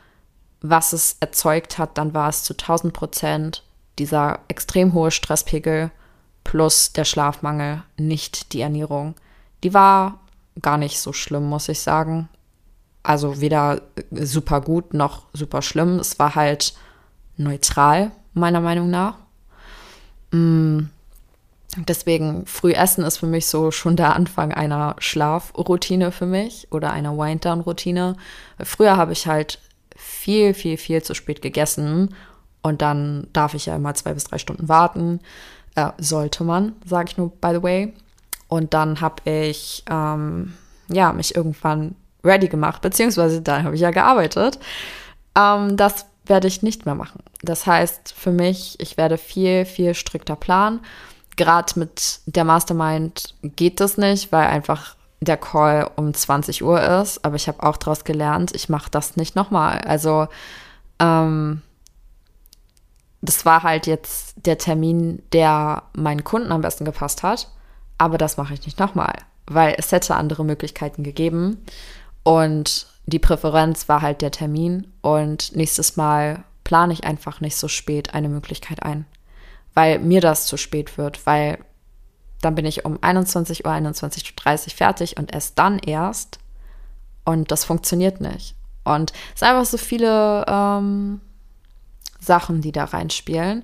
[0.62, 3.63] was es erzeugt hat, dann war es zu 1000 Prozent
[4.00, 5.91] dieser extrem hohe Stresspegel
[6.43, 9.15] plus der Schlafmangel, nicht die Ernährung.
[9.63, 10.19] Die war
[10.62, 12.30] gar nicht so schlimm, muss ich sagen.
[13.04, 16.00] Also weder super gut noch super schlimm.
[16.00, 16.74] Es war halt
[17.38, 19.15] neutral, meiner Meinung nach.
[20.32, 20.86] Mm.
[21.78, 26.91] Deswegen, früh essen ist für mich so schon der Anfang einer Schlafroutine für mich oder
[26.91, 28.17] einer Wind-Down-Routine.
[28.62, 29.58] Früher habe ich halt
[30.21, 32.13] viel, viel, viel zu spät gegessen
[32.62, 35.19] und dann darf ich ja immer zwei bis drei Stunden warten.
[35.73, 37.93] Äh, sollte man, sage ich nur, by the way.
[38.47, 40.53] Und dann habe ich ähm,
[40.89, 44.60] ja, mich irgendwann ready gemacht, beziehungsweise dann habe ich ja gearbeitet.
[45.36, 47.23] Ähm, das werde ich nicht mehr machen.
[47.41, 50.81] Das heißt für mich, ich werde viel, viel strikter planen.
[51.36, 57.23] Gerade mit der Mastermind geht das nicht, weil einfach der Call um 20 Uhr ist.
[57.23, 59.79] Aber ich habe auch daraus gelernt, ich mache das nicht nochmal.
[59.79, 60.27] Also
[60.99, 61.62] ähm,
[63.21, 67.49] das war halt jetzt der Termin, der meinen Kunden am besten gepasst hat.
[67.97, 69.13] Aber das mache ich nicht nochmal,
[69.45, 71.63] weil es hätte andere Möglichkeiten gegeben.
[72.23, 74.91] Und die Präferenz war halt der Termin.
[75.01, 79.05] Und nächstes Mal plane ich einfach nicht so spät eine Möglichkeit ein,
[79.75, 81.60] weil mir das zu spät wird, weil
[82.41, 86.39] dann bin ich um 21 Uhr, 21.30 Uhr fertig und erst dann erst.
[87.23, 88.56] Und das funktioniert nicht.
[88.84, 91.21] Und es sind einfach so viele ähm,
[92.19, 93.63] Sachen, die da reinspielen.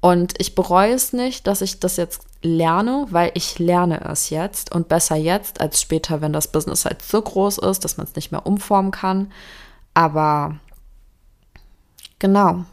[0.00, 4.72] Und ich bereue es nicht, dass ich das jetzt lerne, weil ich lerne es jetzt
[4.72, 8.14] und besser jetzt als später, wenn das Business halt so groß ist, dass man es
[8.14, 9.32] nicht mehr umformen kann.
[9.94, 10.56] Aber
[12.18, 12.64] genau,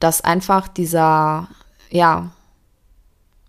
[0.00, 1.48] dass einfach dieser,
[1.90, 2.30] ja,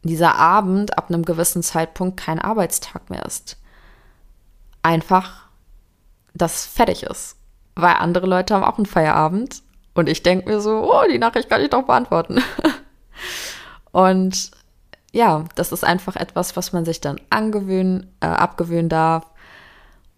[0.10, 3.58] dieser Abend ab einem gewissen Zeitpunkt kein Arbeitstag mehr ist.
[4.84, 5.48] Einfach,
[6.34, 7.38] dass fertig ist.
[7.76, 9.62] Weil andere Leute haben auch einen Feierabend
[9.94, 12.42] und ich denke mir so, oh, die Nachricht kann ich doch beantworten.
[13.92, 14.52] und
[15.12, 19.26] ja, das ist einfach etwas, was man sich dann angewöhnen, äh, abgewöhnen darf.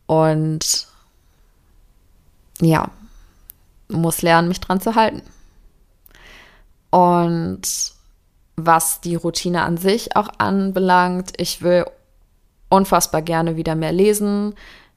[0.06, 0.88] Und
[2.60, 2.90] ja,
[3.88, 5.22] muss lernen, mich dran zu halten.
[6.90, 7.94] Und
[8.66, 11.86] was die Routine an sich auch anbelangt, ich will
[12.70, 14.56] unfassbar gerne wieder mehr lesen.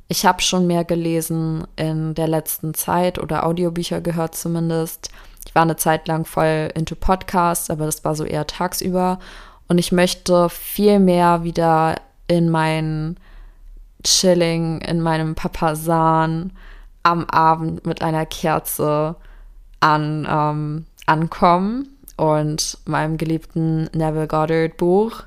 [0.08, 5.10] Ich habe schon mehr gelesen in der letzten Zeit oder Audiobücher gehört zumindest.
[5.46, 9.18] Ich war eine Zeit lang voll into Podcasts, aber das war so eher tagsüber.
[9.66, 11.96] Und ich möchte viel mehr wieder
[12.28, 13.16] in mein
[14.02, 16.52] Chilling, in meinem Papasan
[17.02, 19.16] am Abend mit einer Kerze
[19.80, 25.24] an, ähm, ankommen und meinem geliebten Neville Goddard Buch,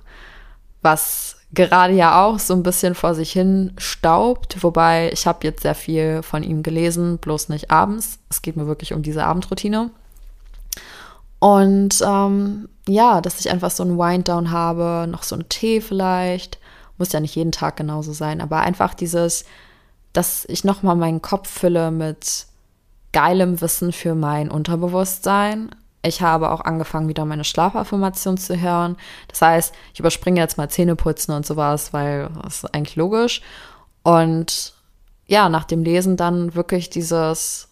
[0.81, 5.63] was gerade ja auch so ein bisschen vor sich hin staubt, wobei ich habe jetzt
[5.63, 8.19] sehr viel von ihm gelesen, bloß nicht abends.
[8.29, 9.89] Es geht mir wirklich um diese Abendroutine.
[11.39, 16.57] Und ähm, ja, dass ich einfach so einen Wind-Down habe, noch so einen Tee vielleicht.
[16.97, 19.45] Muss ja nicht jeden Tag genauso sein, aber einfach dieses,
[20.13, 22.47] dass ich nochmal meinen Kopf fülle mit
[23.13, 25.69] geilem Wissen für mein Unterbewusstsein
[26.03, 28.97] ich habe auch angefangen, wieder meine Schlafaffirmation zu hören.
[29.27, 33.41] Das heißt, ich überspringe jetzt mal Zähneputzen und sowas, weil das ist eigentlich logisch.
[34.03, 34.73] Und
[35.25, 37.67] ja, nach dem Lesen dann wirklich dieses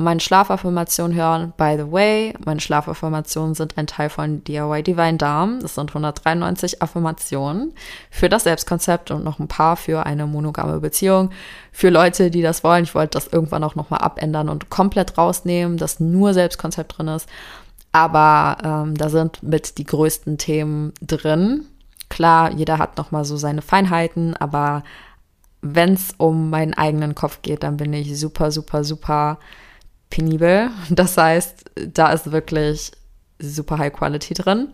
[0.00, 1.52] meine Schlafaffirmation hören.
[1.56, 5.58] By the way, meine Schlafaffirmationen sind ein Teil von DIY Divine Darm.
[5.60, 7.74] Das sind 193 Affirmationen
[8.08, 11.30] für das Selbstkonzept und noch ein paar für eine monogame Beziehung.
[11.72, 12.84] Für Leute, die das wollen.
[12.84, 17.28] Ich wollte das irgendwann auch nochmal abändern und komplett rausnehmen, dass nur Selbstkonzept drin ist.
[17.92, 21.66] Aber ähm, da sind mit die größten Themen drin.
[22.08, 24.82] Klar, jeder hat noch mal so seine Feinheiten, aber
[25.60, 29.38] wenn es um meinen eigenen Kopf geht, dann bin ich super, super, super
[30.10, 30.70] penibel.
[30.90, 32.92] Das heißt, da ist wirklich
[33.38, 34.68] super High Quality drin.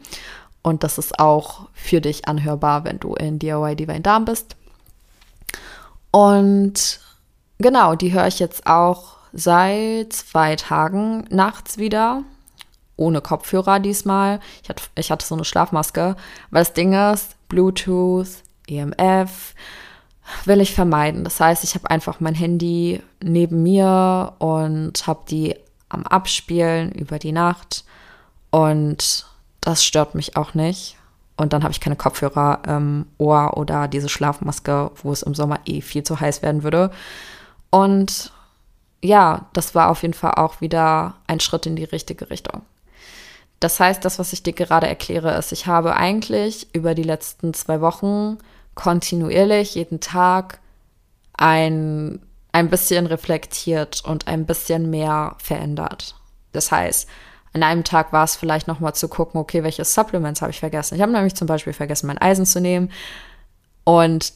[0.63, 4.57] Und das ist auch für dich anhörbar, wenn du in DIY Divine Darm bist.
[6.11, 7.01] Und
[7.59, 12.23] genau, die höre ich jetzt auch seit zwei Tagen nachts wieder.
[12.97, 14.41] Ohne Kopfhörer diesmal.
[14.63, 16.17] Ich hatte, ich hatte so eine Schlafmaske.
[16.51, 18.29] Weil das Ding ist, Bluetooth,
[18.69, 19.55] EMF
[20.45, 21.25] will ich vermeiden.
[21.25, 25.57] Das heißt, ich habe einfach mein Handy neben mir und habe die
[25.89, 27.85] am Abspielen über die Nacht.
[28.51, 29.27] Und
[29.61, 30.97] das stört mich auch nicht.
[31.37, 35.59] Und dann habe ich keine Kopfhörer im Ohr oder diese Schlafmaske, wo es im Sommer
[35.65, 36.91] eh viel zu heiß werden würde.
[37.71, 38.33] Und
[39.03, 42.63] ja, das war auf jeden Fall auch wieder ein Schritt in die richtige Richtung.
[43.61, 47.55] Das heißt, das, was ich dir gerade erkläre, ist, ich habe eigentlich über die letzten
[47.55, 48.39] zwei Wochen
[48.75, 50.61] kontinuierlich jeden Tag
[51.35, 52.21] ein,
[52.53, 56.17] ein bisschen reflektiert und ein bisschen mehr verändert.
[56.53, 57.09] Das heißt,
[57.53, 60.61] an einem Tag war es vielleicht noch mal zu gucken, okay, welche Supplements habe ich
[60.61, 60.97] vergessen.
[60.97, 62.91] Ich habe nämlich zum Beispiel vergessen, mein Eisen zu nehmen.
[63.85, 64.33] Und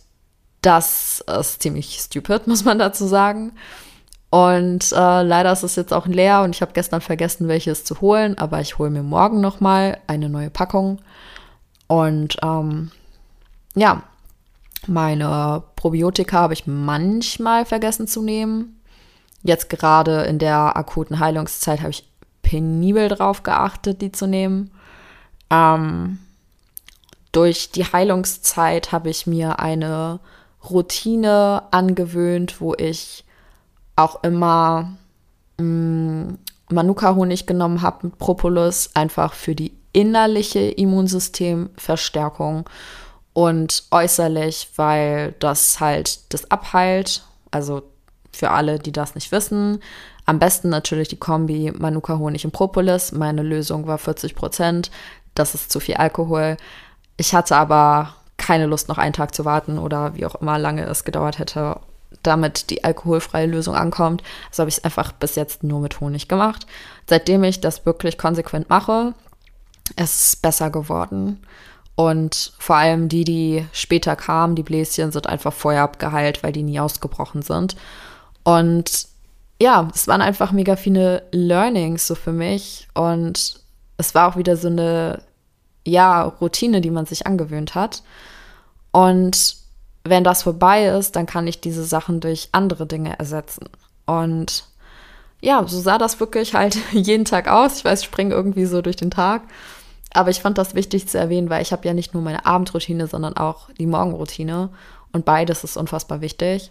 [0.63, 3.53] das ist ziemlich stupid, muss man dazu sagen.
[4.31, 8.01] Und äh, leider ist es jetzt auch leer und ich habe gestern vergessen, welches zu
[8.01, 11.01] holen, aber ich hole mir morgen noch mal eine neue Packung.
[11.87, 12.91] Und ähm,
[13.75, 14.03] ja,
[14.87, 18.81] meine Probiotika habe ich manchmal vergessen zu nehmen.
[19.43, 22.07] Jetzt gerade in der akuten Heilungszeit habe ich
[22.43, 24.71] penibel drauf geachtet, die zu nehmen.
[25.51, 26.19] Ähm,
[27.33, 30.21] durch die Heilungszeit habe ich mir eine
[30.69, 33.25] Routine angewöhnt, wo ich
[33.99, 34.93] auch immer
[35.59, 36.35] mm,
[36.71, 42.69] Manuka-Honig genommen habe mit Propolis, einfach für die innerliche Immunsystemverstärkung
[43.33, 47.25] und äußerlich, weil das halt das abheilt.
[47.51, 47.83] Also
[48.33, 49.81] für alle, die das nicht wissen,
[50.27, 53.13] am besten natürlich die Kombi Manuka Honig und Propolis.
[53.13, 54.91] Meine Lösung war 40 Prozent.
[55.35, 56.59] Das ist zu viel Alkohol.
[57.17, 60.85] Ich hatte aber keine Lust, noch einen Tag zu warten oder wie auch immer lange
[60.85, 61.81] es gedauert hätte,
[62.23, 64.23] damit die alkoholfreie Lösung ankommt.
[64.49, 66.67] Also habe ich es einfach bis jetzt nur mit Honig gemacht.
[67.07, 69.15] Seitdem ich das wirklich konsequent mache,
[69.97, 71.41] ist es besser geworden.
[71.95, 76.63] Und vor allem die, die später kamen, die Bläschen, sind einfach vorher abgeheilt, weil die
[76.63, 77.77] nie ausgebrochen sind.
[78.45, 79.09] Und
[79.61, 83.61] ja, es waren einfach mega viele Learnings so für mich und
[83.97, 85.23] es war auch wieder so eine,
[85.85, 88.05] ja, Routine, die man sich angewöhnt hat.
[88.93, 89.57] Und
[90.09, 93.69] wenn das vorbei ist, dann kann ich diese Sachen durch andere Dinge ersetzen.
[94.07, 94.65] Und
[95.41, 97.79] ja, so sah das wirklich halt jeden Tag aus.
[97.79, 99.43] Ich weiß, ich springe irgendwie so durch den Tag.
[100.13, 103.07] Aber ich fand das wichtig zu erwähnen, weil ich habe ja nicht nur meine Abendroutine,
[103.07, 104.71] sondern auch die Morgenroutine.
[105.13, 106.71] Und beides ist unfassbar wichtig.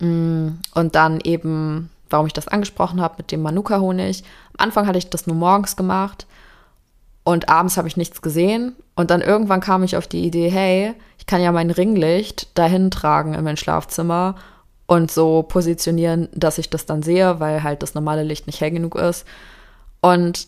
[0.00, 4.22] Mm, und dann eben, warum ich das angesprochen habe mit dem Manuka-Honig.
[4.56, 6.26] Am Anfang hatte ich das nur morgens gemacht
[7.24, 8.76] und abends habe ich nichts gesehen.
[8.94, 10.94] Und dann irgendwann kam ich auf die Idee, hey,
[11.26, 14.36] ich kann ja mein Ringlicht dahin tragen in mein Schlafzimmer
[14.86, 18.70] und so positionieren, dass ich das dann sehe, weil halt das normale Licht nicht hell
[18.70, 19.26] genug ist.
[20.00, 20.46] Und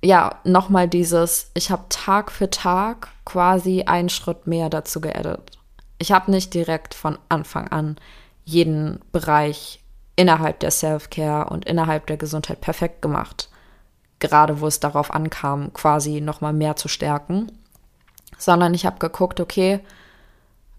[0.00, 5.58] ja, nochmal dieses, ich habe Tag für Tag quasi einen Schritt mehr dazu geaddet.
[5.98, 7.96] Ich habe nicht direkt von Anfang an
[8.44, 9.80] jeden Bereich
[10.14, 13.48] innerhalb der Self-Care und innerhalb der Gesundheit perfekt gemacht.
[14.20, 17.50] Gerade wo es darauf ankam, quasi nochmal mehr zu stärken.
[18.38, 19.80] Sondern ich habe geguckt, okay,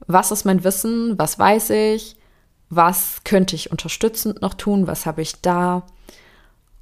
[0.08, 2.16] was ist mein Wissen, was weiß ich,
[2.70, 5.84] was könnte ich unterstützend noch tun, was habe ich da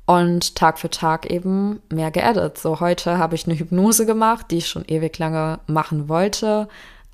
[0.05, 2.57] und Tag für Tag eben mehr geaddet.
[2.57, 6.67] So heute habe ich eine Hypnose gemacht, die ich schon ewig lange machen wollte,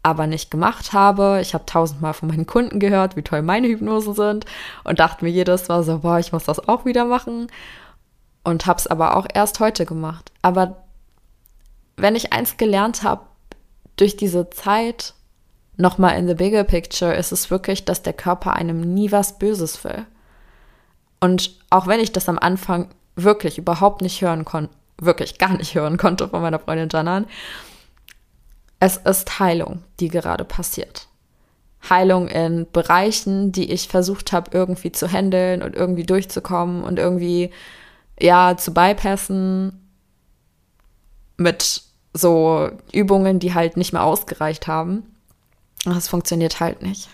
[0.03, 1.39] aber nicht gemacht habe.
[1.41, 4.45] Ich habe tausendmal von meinen Kunden gehört, wie toll meine Hypnosen sind
[4.83, 7.47] und dachte mir jedes Mal so, boah, ich muss das auch wieder machen
[8.43, 10.31] und habe es aber auch erst heute gemacht.
[10.41, 10.83] Aber
[11.97, 13.21] wenn ich eins gelernt habe
[13.97, 15.13] durch diese Zeit,
[15.77, 19.83] nochmal in the bigger picture, ist es wirklich, dass der Körper einem nie was Böses
[19.83, 20.05] will.
[21.19, 25.75] Und auch wenn ich das am Anfang wirklich überhaupt nicht hören konnte, wirklich gar nicht
[25.75, 27.27] hören konnte von meiner Freundin Janan,
[28.79, 31.07] es ist Heilung, die gerade passiert.
[31.89, 37.51] Heilung in Bereichen, die ich versucht habe, irgendwie zu handeln und irgendwie durchzukommen und irgendwie,
[38.19, 39.87] ja, zu bypassen
[41.37, 41.83] mit
[42.13, 45.03] so Übungen, die halt nicht mehr ausgereicht haben.
[45.93, 47.09] Das funktioniert halt nicht.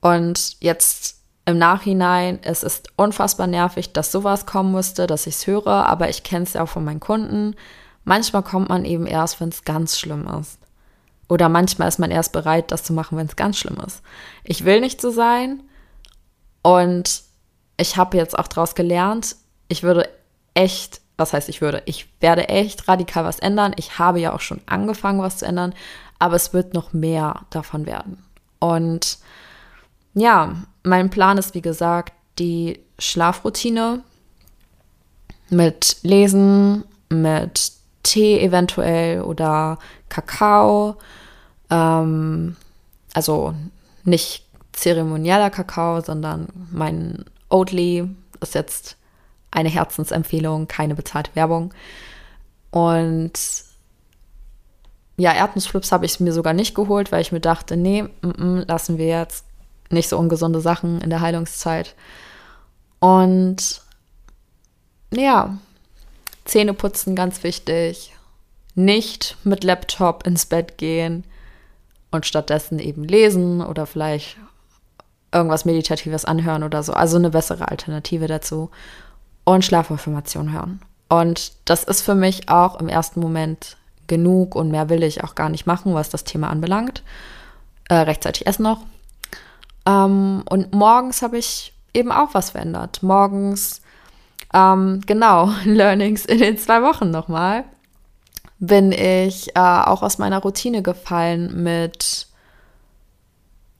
[0.00, 5.46] Und jetzt im Nachhinein, es ist unfassbar nervig, dass sowas kommen musste, dass ich es
[5.46, 7.54] höre, aber ich kenne es ja auch von meinen Kunden.
[8.04, 10.58] Manchmal kommt man eben erst, wenn es ganz schlimm ist.
[11.28, 14.02] Oder manchmal ist man erst bereit, das zu machen, wenn es ganz schlimm ist.
[14.42, 15.62] Ich will nicht so sein.
[16.62, 17.22] Und
[17.76, 19.36] ich habe jetzt auch daraus gelernt,
[19.68, 20.08] ich würde
[20.54, 23.74] echt, was heißt ich würde, ich werde echt radikal was ändern.
[23.76, 25.74] Ich habe ja auch schon angefangen, was zu ändern,
[26.24, 28.24] aber es wird noch mehr davon werden.
[28.58, 29.18] Und
[30.14, 34.02] ja, mein Plan ist, wie gesagt, die Schlafroutine
[35.50, 37.72] mit Lesen, mit
[38.04, 40.96] Tee eventuell oder Kakao.
[41.68, 42.56] Ähm,
[43.12, 43.54] also
[44.04, 48.08] nicht zeremonieller Kakao, sondern mein Oatly
[48.40, 48.96] ist jetzt
[49.50, 51.74] eine Herzensempfehlung, keine bezahlte Werbung.
[52.70, 53.38] Und
[55.16, 58.68] ja, Erdnussflips habe ich mir sogar nicht geholt, weil ich mir dachte, nee, m -m,
[58.68, 59.44] lassen wir jetzt
[59.90, 61.94] nicht so ungesunde Sachen in der Heilungszeit.
[62.98, 63.82] Und
[65.12, 65.58] ja,
[66.44, 68.12] Zähne putzen ganz wichtig.
[68.74, 71.24] Nicht mit Laptop ins Bett gehen
[72.10, 74.36] und stattdessen eben lesen oder vielleicht
[75.32, 76.92] irgendwas Meditatives anhören oder so.
[76.92, 78.70] Also eine bessere Alternative dazu.
[79.44, 80.80] Und Schlafaffirmation hören.
[81.08, 83.76] Und das ist für mich auch im ersten Moment
[84.06, 87.02] genug und mehr will ich auch gar nicht machen, was das Thema anbelangt.
[87.88, 88.80] Äh, rechtzeitig essen noch.
[89.86, 93.02] Ähm, und morgens habe ich eben auch was verändert.
[93.02, 93.82] Morgens,
[94.52, 97.64] ähm, genau, Learnings in den zwei Wochen nochmal,
[98.58, 102.26] bin ich äh, auch aus meiner Routine gefallen mit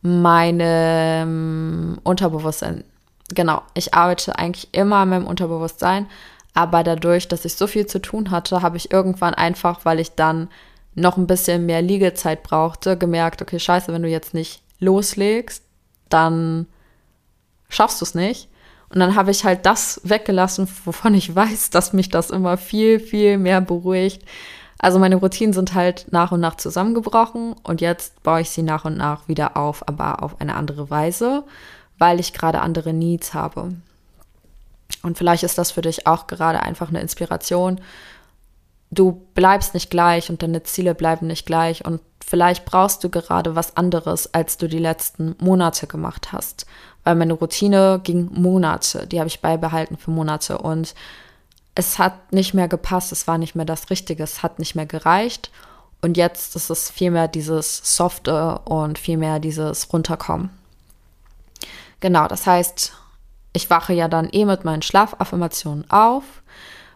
[0.02, 2.84] meinem Unterbewusstsein.
[3.30, 6.06] Genau, ich arbeite eigentlich immer an meinem Unterbewusstsein,
[6.54, 10.12] aber dadurch, dass ich so viel zu tun hatte, habe ich irgendwann einfach, weil ich
[10.12, 10.48] dann
[10.94, 15.64] noch ein bisschen mehr Liegezeit brauchte, gemerkt, okay, scheiße, wenn du jetzt nicht loslegst,
[16.08, 16.66] dann
[17.68, 18.48] schaffst du es nicht.
[18.90, 23.00] Und dann habe ich halt das weggelassen, wovon ich weiß, dass mich das immer viel,
[23.00, 24.22] viel mehr beruhigt.
[24.78, 28.84] Also meine Routinen sind halt nach und nach zusammengebrochen und jetzt baue ich sie nach
[28.84, 31.42] und nach wieder auf, aber auf eine andere Weise,
[31.98, 33.72] weil ich gerade andere Needs habe.
[35.02, 37.80] Und vielleicht ist das für dich auch gerade einfach eine Inspiration.
[38.90, 43.56] Du bleibst nicht gleich und deine Ziele bleiben nicht gleich und vielleicht brauchst du gerade
[43.56, 46.66] was anderes, als du die letzten Monate gemacht hast.
[47.02, 50.94] Weil meine Routine ging Monate, die habe ich beibehalten für Monate und
[51.74, 54.86] es hat nicht mehr gepasst, es war nicht mehr das Richtige, es hat nicht mehr
[54.86, 55.50] gereicht.
[56.00, 60.50] Und jetzt ist es vielmehr dieses Softe und vielmehr dieses Runterkommen.
[62.00, 62.92] Genau, das heißt,
[63.54, 66.24] ich wache ja dann eh mit meinen Schlafaffirmationen auf.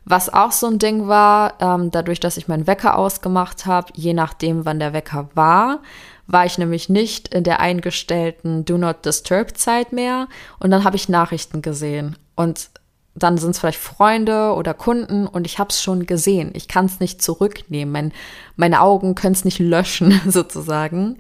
[0.05, 4.15] Was auch so ein Ding war, ähm, dadurch, dass ich meinen Wecker ausgemacht habe, je
[4.15, 5.81] nachdem, wann der Wecker war,
[6.27, 10.29] war ich nämlich nicht in der eingestellten Do Not Disturb Zeit mehr
[10.59, 12.71] und dann habe ich Nachrichten gesehen und
[13.15, 16.51] dann sind es vielleicht Freunde oder Kunden und ich habe es schon gesehen.
[16.55, 17.93] Ich kann es nicht zurücknehmen.
[17.93, 18.13] Mein,
[18.57, 21.19] meine Augen können es nicht löschen sozusagen.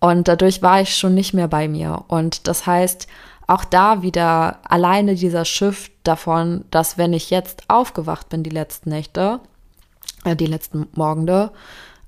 [0.00, 2.04] Und dadurch war ich schon nicht mehr bei mir.
[2.08, 3.08] Und das heißt,
[3.48, 8.90] auch da wieder alleine dieser Shift davon, dass wenn ich jetzt aufgewacht bin die letzten
[8.90, 9.40] Nächte,
[10.24, 11.50] äh, die letzten Morgende,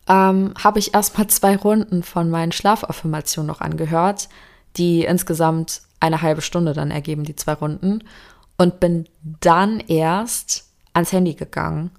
[0.07, 4.29] ähm, habe ich erstmal zwei Runden von meinen Schlafaffirmationen noch angehört,
[4.77, 8.05] die insgesamt eine halbe Stunde dann ergeben, die zwei Runden,
[8.59, 11.91] und bin dann erst ans Handy gegangen,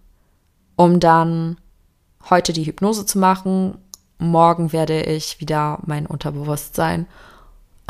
[0.76, 1.58] um dann
[2.30, 3.80] heute die Hypnose zu machen.
[4.20, 7.08] Morgen werde ich wieder mein Unterbewusstsein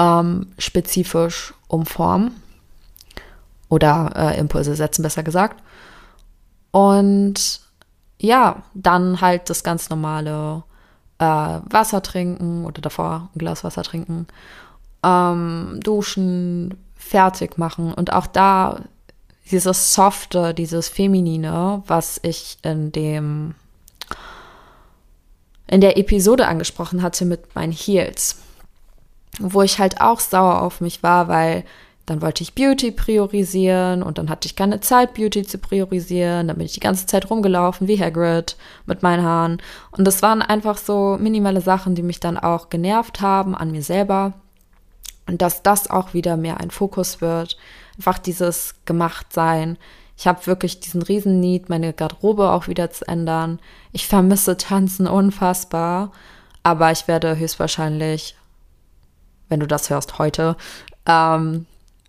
[0.01, 2.41] ähm, spezifisch umformen
[3.69, 5.61] oder äh, Impulse setzen, besser gesagt.
[6.71, 7.61] Und
[8.19, 10.63] ja, dann halt das ganz normale
[11.19, 14.27] äh, Wasser trinken oder davor ein Glas Wasser trinken,
[15.03, 18.81] ähm, duschen, fertig machen und auch da
[19.51, 23.53] dieses Softe, dieses Feminine, was ich in dem
[25.67, 28.40] in der Episode angesprochen hatte mit meinen Heels
[29.39, 31.63] wo ich halt auch sauer auf mich war, weil
[32.05, 36.47] dann wollte ich Beauty priorisieren und dann hatte ich keine Zeit, Beauty zu priorisieren.
[36.47, 39.61] Dann bin ich die ganze Zeit rumgelaufen wie Hagrid mit meinen Haaren.
[39.91, 43.83] Und das waren einfach so minimale Sachen, die mich dann auch genervt haben an mir
[43.83, 44.33] selber.
[45.27, 47.55] Und dass das auch wieder mehr ein Fokus wird.
[47.95, 49.77] Einfach dieses Gemachtsein.
[50.17, 53.59] Ich habe wirklich diesen riesen Need, meine Garderobe auch wieder zu ändern.
[53.91, 56.11] Ich vermisse Tanzen unfassbar.
[56.63, 58.35] Aber ich werde höchstwahrscheinlich
[59.51, 60.55] wenn du das hörst heute,
[61.05, 61.65] ähm,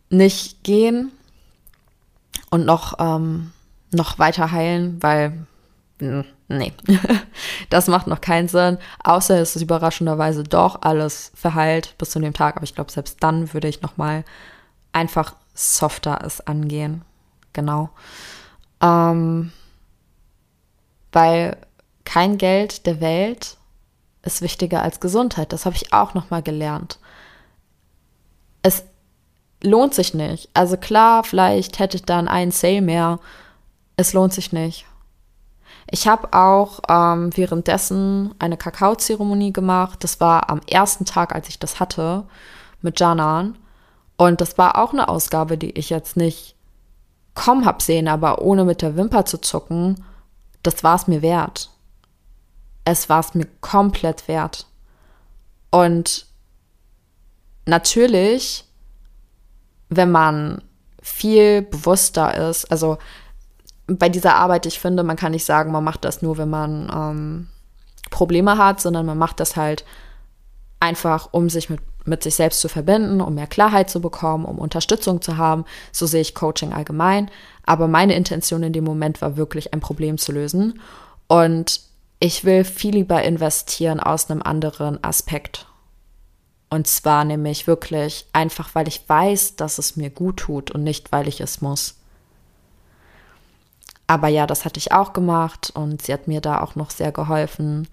[0.09, 1.11] nicht gehen
[2.51, 3.53] und noch, ähm,
[3.91, 5.47] noch weiter heilen, weil
[5.99, 6.73] nee,
[7.71, 8.79] das macht noch keinen Sinn.
[9.03, 12.57] Außer es ist überraschenderweise doch alles verheilt bis zu dem Tag.
[12.57, 14.25] Aber ich glaube, selbst dann würde ich noch mal
[14.93, 17.03] einfach softer es angehen.
[17.53, 17.91] Genau.
[18.81, 19.53] Ähm,
[21.11, 21.57] weil
[22.05, 23.57] kein Geld der Welt
[24.23, 25.53] ist wichtiger als Gesundheit.
[25.53, 26.99] Das habe ich auch noch mal gelernt
[28.63, 28.85] es
[29.63, 30.51] lohnt sich nicht.
[30.55, 33.19] Also klar, vielleicht hätte ich dann einen Sale mehr.
[33.97, 34.87] Es lohnt sich nicht.
[35.91, 40.03] Ich habe auch ähm, währenddessen eine Kakaozeremonie gemacht.
[40.03, 42.25] Das war am ersten Tag, als ich das hatte,
[42.81, 43.59] mit Janan.
[44.17, 46.57] Und das war auch eine Ausgabe, die ich jetzt nicht
[47.35, 50.05] kommen hab sehen, aber ohne mit der Wimper zu zucken,
[50.63, 51.71] das war es mir wert.
[52.85, 54.67] Es war es mir komplett wert.
[55.71, 56.27] Und
[57.67, 58.65] natürlich,
[59.89, 60.63] wenn man
[61.03, 62.99] viel bewusster ist, also
[63.87, 66.91] bei dieser Arbeit, ich finde, man kann nicht sagen, man macht das nur, wenn man
[66.95, 67.49] ähm,
[68.11, 69.85] Probleme hat, sondern man macht das halt
[70.81, 74.59] einfach, um sich mit, mit sich selbst zu verbinden, um mehr Klarheit zu bekommen, um
[74.59, 75.65] Unterstützung zu haben.
[75.93, 77.31] So sehe ich Coaching allgemein.
[77.65, 80.81] Aber meine Intention in dem Moment war wirklich, ein Problem zu lösen.
[81.29, 81.81] Und
[82.19, 85.67] ich will viel lieber investieren aus einem anderen Aspekt.
[86.73, 91.13] Und zwar nämlich wirklich einfach, weil ich weiß, dass es mir gut tut und nicht,
[91.13, 91.97] weil ich es muss.
[94.07, 97.13] Aber ja, das hatte ich auch gemacht und sie hat mir da auch noch sehr
[97.13, 97.89] geholfen,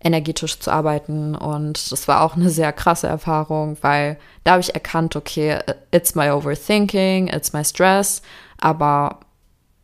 [0.00, 1.34] energetisch zu arbeiten.
[1.34, 5.58] Und das war auch eine sehr krasse Erfahrung, weil da habe ich erkannt, okay,
[5.90, 8.22] it's my overthinking, it's my stress,
[8.56, 9.20] aber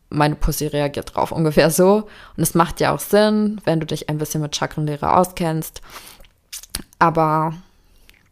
[0.09, 2.07] meine Pussy reagiert drauf ungefähr so.
[2.35, 5.83] Und es macht ja auch Sinn, wenn du dich ein bisschen mit Chakrenlehre auskennst.
[6.97, 7.53] Aber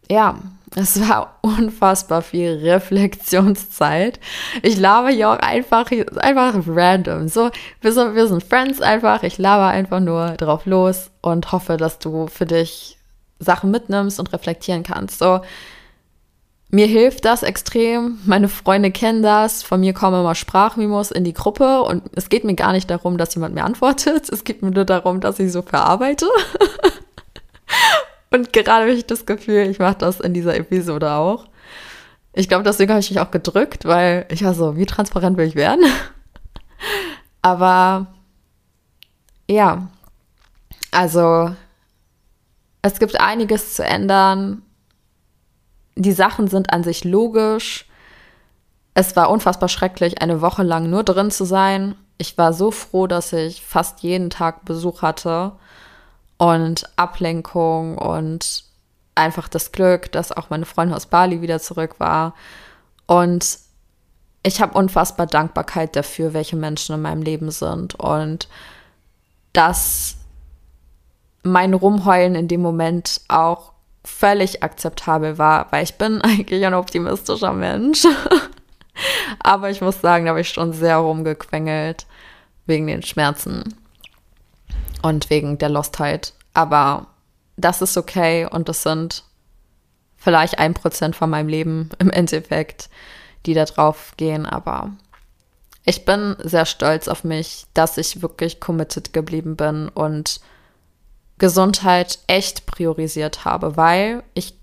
[0.10, 0.40] ja,
[0.76, 4.20] es war unfassbar viel Reflexionszeit.
[4.62, 7.28] Ich laber hier auch einfach, einfach random.
[7.28, 7.50] So,
[7.82, 9.24] wir sind, wir sind Friends einfach.
[9.24, 12.98] Ich laber einfach nur drauf los und hoffe, dass du für dich
[13.40, 15.20] Sachen mitnimmst und reflektieren kannst.
[15.20, 15.42] So,
[16.72, 18.20] mir hilft das extrem.
[18.26, 19.64] Meine Freunde kennen das.
[19.64, 23.18] Von mir kommen immer Sprachmemos in die Gruppe und es geht mir gar nicht darum,
[23.18, 24.30] dass jemand mir antwortet.
[24.32, 26.28] Es geht mir nur darum, dass ich so verarbeite.
[28.32, 31.48] Und gerade habe ich das Gefühl, ich mache das in dieser Episode auch.
[32.34, 35.48] Ich glaube, deswegen habe ich mich auch gedrückt, weil ich war so, wie transparent will
[35.48, 35.84] ich werden?
[37.42, 38.08] Aber
[39.50, 39.88] ja,
[40.92, 41.56] also
[42.82, 44.62] es gibt einiges zu ändern.
[45.96, 47.86] Die Sachen sind an sich logisch.
[48.94, 51.96] Es war unfassbar schrecklich, eine Woche lang nur drin zu sein.
[52.18, 55.54] Ich war so froh, dass ich fast jeden Tag Besuch hatte
[56.40, 58.64] und Ablenkung und
[59.14, 62.34] einfach das Glück, dass auch meine Freundin aus Bali wieder zurück war.
[63.06, 63.60] Und
[64.42, 68.48] ich habe unfassbar Dankbarkeit dafür, welche Menschen in meinem Leben sind und
[69.52, 70.16] dass
[71.44, 73.74] mein Rumheulen in dem Moment auch
[74.06, 78.06] völlig akzeptabel war, weil ich bin eigentlich ein optimistischer Mensch.
[79.40, 82.06] Aber ich muss sagen, da habe ich schon sehr rumgequengelt
[82.66, 83.76] wegen den Schmerzen
[85.02, 86.34] und wegen der Lostheit.
[86.54, 87.08] Aber
[87.58, 89.24] das ist okay und das sind
[90.16, 92.90] vielleicht ein Prozent von meinem Leben im Endeffekt,
[93.46, 94.46] die da drauf gehen.
[94.46, 94.92] Aber
[95.86, 100.42] ich bin sehr stolz auf mich, dass ich wirklich committed geblieben bin und
[101.38, 104.56] Gesundheit echt priorisiert habe, weil ich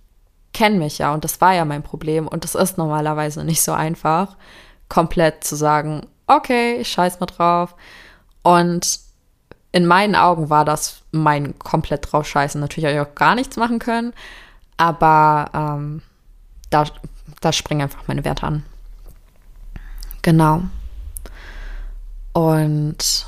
[0.53, 3.73] kenne mich ja und das war ja mein Problem und es ist normalerweise nicht so
[3.73, 4.37] einfach,
[4.89, 7.75] komplett zu sagen, okay, ich scheiß mal drauf.
[8.43, 9.01] Und
[9.77, 12.59] in meinen Augen war das mein komplett drauf scheißen.
[12.59, 14.15] Natürlich habe ich auch gar nichts machen können,
[14.79, 16.01] aber ähm,
[16.71, 16.85] da,
[17.43, 18.65] da springen einfach meine Werte an.
[20.23, 20.63] Genau.
[22.33, 23.27] Und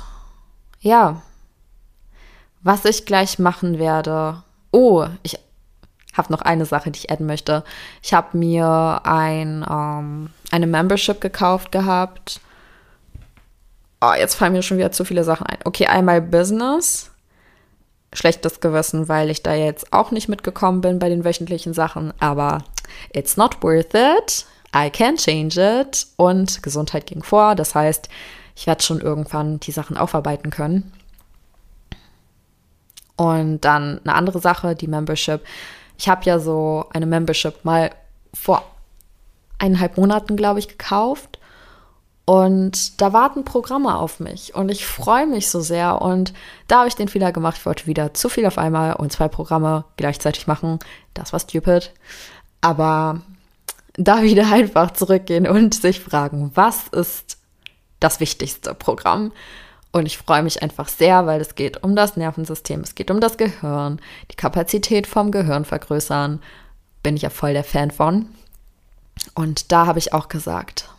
[0.79, 1.21] ja,
[2.61, 4.41] was ich gleich machen werde.
[4.71, 5.37] Oh, ich
[6.13, 7.63] habe noch eine Sache, die ich adden möchte.
[8.01, 12.41] Ich habe mir ein, ähm, eine Membership gekauft gehabt
[14.01, 15.59] Oh, jetzt fallen mir schon wieder zu viele Sachen ein.
[15.65, 17.11] Okay, einmal Business.
[18.13, 22.13] Schlechtes Gewissen, weil ich da jetzt auch nicht mitgekommen bin bei den wöchentlichen Sachen.
[22.19, 22.63] Aber
[23.13, 24.45] it's not worth it.
[24.75, 26.07] I can change it.
[26.15, 27.55] Und Gesundheit ging vor.
[27.55, 28.09] Das heißt,
[28.55, 30.91] ich werde schon irgendwann die Sachen aufarbeiten können.
[33.15, 35.41] Und dann eine andere Sache, die Membership.
[35.97, 37.91] Ich habe ja so eine Membership mal
[38.33, 38.63] vor
[39.57, 41.38] eineinhalb Monaten, glaube ich, gekauft.
[42.29, 45.99] Und da warten Programme auf mich und ich freue mich so sehr.
[45.99, 46.31] Und
[46.67, 49.27] da habe ich den Fehler gemacht, ich wollte wieder zu viel auf einmal und zwei
[49.27, 50.77] Programme gleichzeitig machen.
[51.15, 51.91] Das war stupid.
[52.61, 53.21] Aber
[53.93, 57.39] da wieder einfach zurückgehen und sich fragen, was ist
[57.99, 59.31] das wichtigste Programm?
[59.91, 63.21] Und ich freue mich einfach sehr, weil es geht um das Nervensystem, es geht um
[63.21, 63.99] das Gehirn,
[64.29, 66.43] die Kapazität vom Gehirn vergrößern.
[67.01, 68.27] Bin ich ja voll der Fan von.
[69.33, 70.89] Und da habe ich auch gesagt,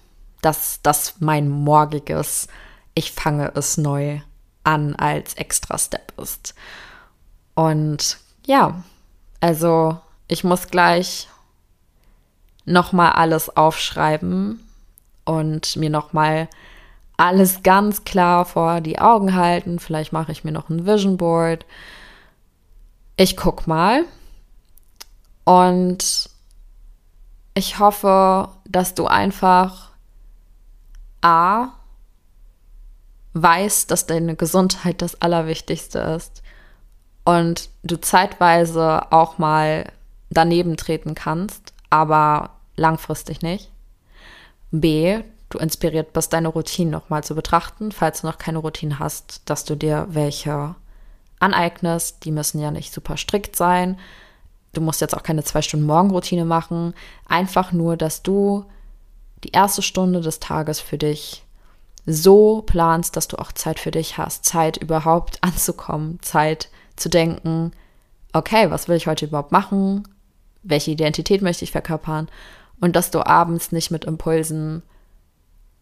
[0.43, 2.49] dass das mein morgiges
[2.95, 4.21] Ich fange es neu
[4.65, 6.55] an als extra Step ist.
[7.55, 8.83] Und ja,
[9.41, 11.29] also ich muss gleich
[12.65, 14.61] nochmal alles aufschreiben
[15.25, 16.49] und mir nochmal
[17.17, 19.79] alles ganz klar vor die Augen halten.
[19.79, 21.67] Vielleicht mache ich mir noch ein Vision Board.
[23.17, 24.05] Ich guck mal.
[25.45, 26.31] Und
[27.55, 29.90] ich hoffe, dass du einfach
[31.23, 31.69] A,
[33.35, 36.43] weißt, dass deine Gesundheit das Allerwichtigste ist
[37.25, 39.93] und du zeitweise auch mal
[40.31, 43.71] daneben treten kannst, aber langfristig nicht.
[44.71, 49.43] B, du inspiriert bist, deine Routinen nochmal zu betrachten, falls du noch keine Routine hast,
[49.45, 50.75] dass du dir welche
[51.41, 52.25] aneignest.
[52.25, 53.99] Die müssen ja nicht super strikt sein.
[54.73, 56.95] Du musst jetzt auch keine zwei Stunden Morgenroutine machen.
[57.29, 58.67] Einfach nur, dass du
[59.45, 61.45] die erste Stunde des Tages für dich
[62.07, 67.73] so planst, dass du auch Zeit für dich hast, Zeit überhaupt anzukommen, Zeit zu denken,
[68.33, 70.07] okay, was will ich heute überhaupt machen?
[70.63, 72.29] Welche Identität möchte ich verkörpern?
[72.81, 74.83] Und dass du abends nicht mit Impulsen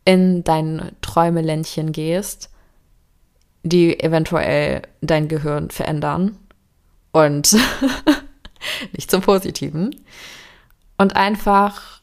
[0.05, 2.51] in dein Träumeländchen gehst,
[3.63, 6.39] die eventuell dein Gehirn verändern
[7.13, 7.57] und
[8.93, 9.95] nicht zum Positiven.
[10.97, 11.98] Und einfach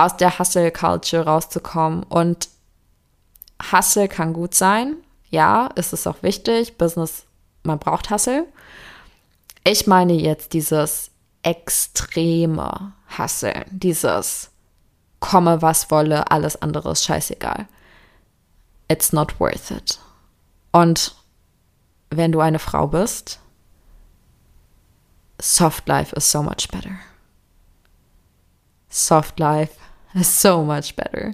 [0.00, 2.02] aus der Hustle-Culture rauszukommen.
[2.04, 2.48] Und
[3.72, 4.96] Hustle kann gut sein.
[5.28, 6.78] Ja, ist es auch wichtig.
[6.78, 7.24] Business,
[7.62, 8.46] man braucht Hustle.
[9.64, 11.10] Ich meine jetzt dieses
[11.42, 14.50] extreme Hustle, dieses
[15.20, 17.68] komme was wolle, alles andere ist scheißegal.
[18.88, 20.00] It's not worth it.
[20.72, 21.14] Und
[22.10, 23.38] wenn du eine Frau bist,
[25.40, 26.98] soft life is so much better.
[28.88, 29.74] Soft life
[30.14, 31.32] so much better.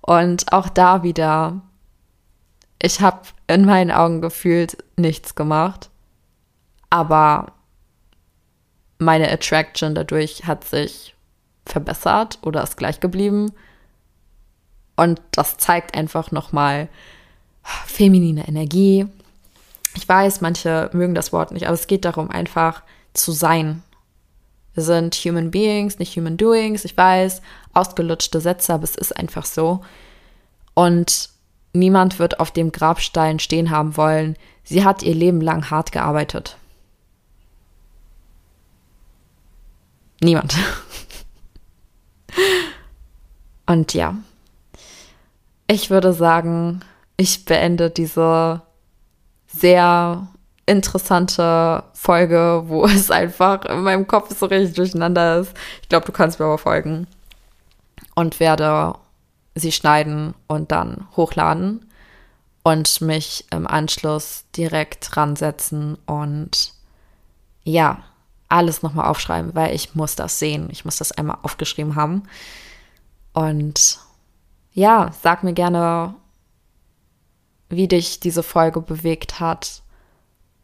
[0.00, 1.60] Und auch da wieder,
[2.80, 5.90] ich habe in meinen Augen gefühlt nichts gemacht,
[6.90, 7.52] aber
[8.98, 11.14] meine Attraction dadurch hat sich
[11.66, 13.52] verbessert oder ist gleich geblieben.
[14.96, 16.88] Und das zeigt einfach nochmal
[17.86, 19.06] feminine Energie.
[19.94, 22.82] Ich weiß, manche mögen das Wort nicht, aber es geht darum, einfach
[23.14, 23.82] zu sein.
[24.74, 26.84] Wir sind Human Beings, nicht Human Doings.
[26.84, 27.42] Ich weiß,
[27.72, 29.82] ausgelutschte Sätze, aber es ist einfach so.
[30.74, 31.28] Und
[31.72, 34.36] niemand wird auf dem Grabstein stehen haben wollen.
[34.64, 36.56] Sie hat ihr Leben lang hart gearbeitet.
[40.20, 40.54] Niemand.
[43.66, 44.16] Und ja,
[45.66, 46.80] ich würde sagen,
[47.16, 48.62] ich beende diese
[49.46, 50.28] sehr
[50.66, 55.54] interessante Folge, wo es einfach in meinem Kopf so richtig durcheinander ist.
[55.82, 57.06] Ich glaube, du kannst mir aber folgen.
[58.14, 58.94] Und werde
[59.54, 61.86] sie schneiden und dann hochladen
[62.62, 66.72] und mich im Anschluss direkt ransetzen und
[67.64, 68.04] ja,
[68.48, 70.68] alles nochmal aufschreiben, weil ich muss das sehen.
[70.70, 72.24] Ich muss das einmal aufgeschrieben haben.
[73.32, 73.98] Und
[74.74, 76.14] ja, sag mir gerne,
[77.70, 79.81] wie dich diese Folge bewegt hat,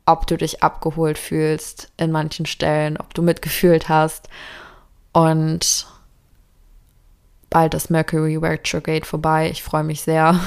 [0.09, 4.29] ob du dich abgeholt fühlst in manchen Stellen, ob du mitgefühlt hast.
[5.13, 5.87] Und
[7.51, 9.51] bald ist Mercury Retrograde vorbei.
[9.51, 10.41] Ich freue mich sehr.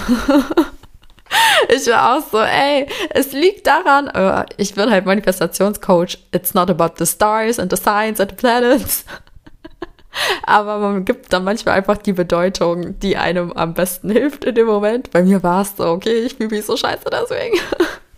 [1.70, 6.18] ich war auch so, ey, es liegt daran, äh, ich bin halt Manifestationscoach.
[6.32, 9.06] It's not about the stars and the signs and the planets.
[10.44, 14.66] Aber man gibt dann manchmal einfach die Bedeutung, die einem am besten hilft in dem
[14.66, 15.12] Moment.
[15.12, 17.60] Bei mir war es so, okay, ich fühle mich so scheiße deswegen.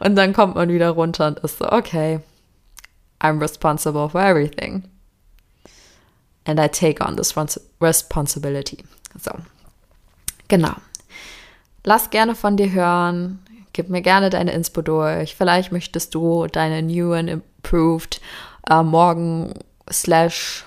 [0.00, 2.20] Und dann kommt man wieder runter und ist so, okay,
[3.20, 4.84] I'm responsible for everything.
[6.44, 7.34] And I take on this
[7.80, 8.84] responsibility.
[9.20, 9.32] So,
[10.48, 10.74] genau.
[11.84, 13.38] Lass gerne von dir hören.
[13.72, 15.34] Gib mir gerne deine Inspo durch.
[15.34, 18.20] Vielleicht möchtest du deine New and Improved
[18.68, 19.54] äh, Morgen
[19.90, 20.64] slash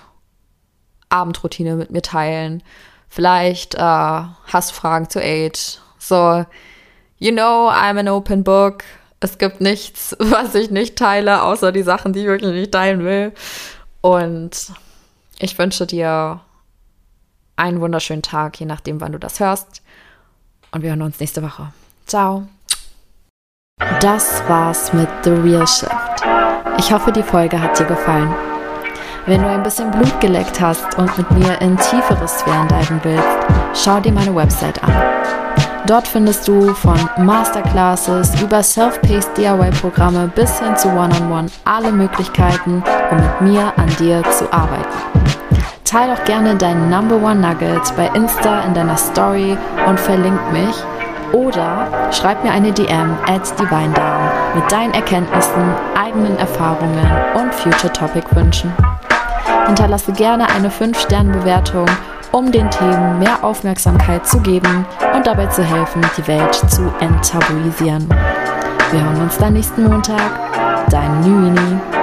[1.08, 2.62] Abendroutine mit mir teilen.
[3.08, 5.78] Vielleicht äh, hast du Fragen zu Age.
[5.98, 6.44] So,
[7.18, 8.84] you know, I'm an open book.
[9.20, 13.04] Es gibt nichts, was ich nicht teile, außer die Sachen, die ich wirklich nicht teilen
[13.04, 13.32] will.
[14.00, 14.72] Und
[15.38, 16.40] ich wünsche dir
[17.56, 19.82] einen wunderschönen Tag, je nachdem, wann du das hörst.
[20.72, 21.72] Und wir hören uns nächste Woche.
[22.06, 22.46] Ciao.
[24.00, 25.90] Das war's mit The Real Shift.
[26.78, 28.34] Ich hoffe, die Folge hat dir gefallen.
[29.26, 33.84] Wenn du ein bisschen Blut geleckt hast und mit mir in tiefere Sphären diven willst,
[33.84, 35.45] schau dir meine Website an.
[35.86, 41.92] Dort findest du von Masterclasses über Self-Paced DIY-Programme bis hin zu One-on-One -on -One alle
[41.92, 42.82] Möglichkeiten,
[43.12, 44.84] um mit mir an dir zu arbeiten.
[45.84, 49.56] Teil doch gerne deinen Number One Nugget bei Insta in deiner Story
[49.86, 50.74] und verlink mich
[51.32, 57.92] oder schreib mir eine DM at Divine Down mit deinen Erkenntnissen, eigenen Erfahrungen und Future
[57.92, 58.72] Topic Wünschen.
[59.66, 61.86] Hinterlasse gerne eine 5-Sterne-Bewertung,
[62.32, 64.84] um den Themen mehr Aufmerksamkeit zu geben
[65.26, 68.06] dabei zu helfen, die Welt zu enttabuisieren.
[68.92, 70.88] Wir hören uns dann nächsten Montag.
[70.88, 71.95] Dein Nüini.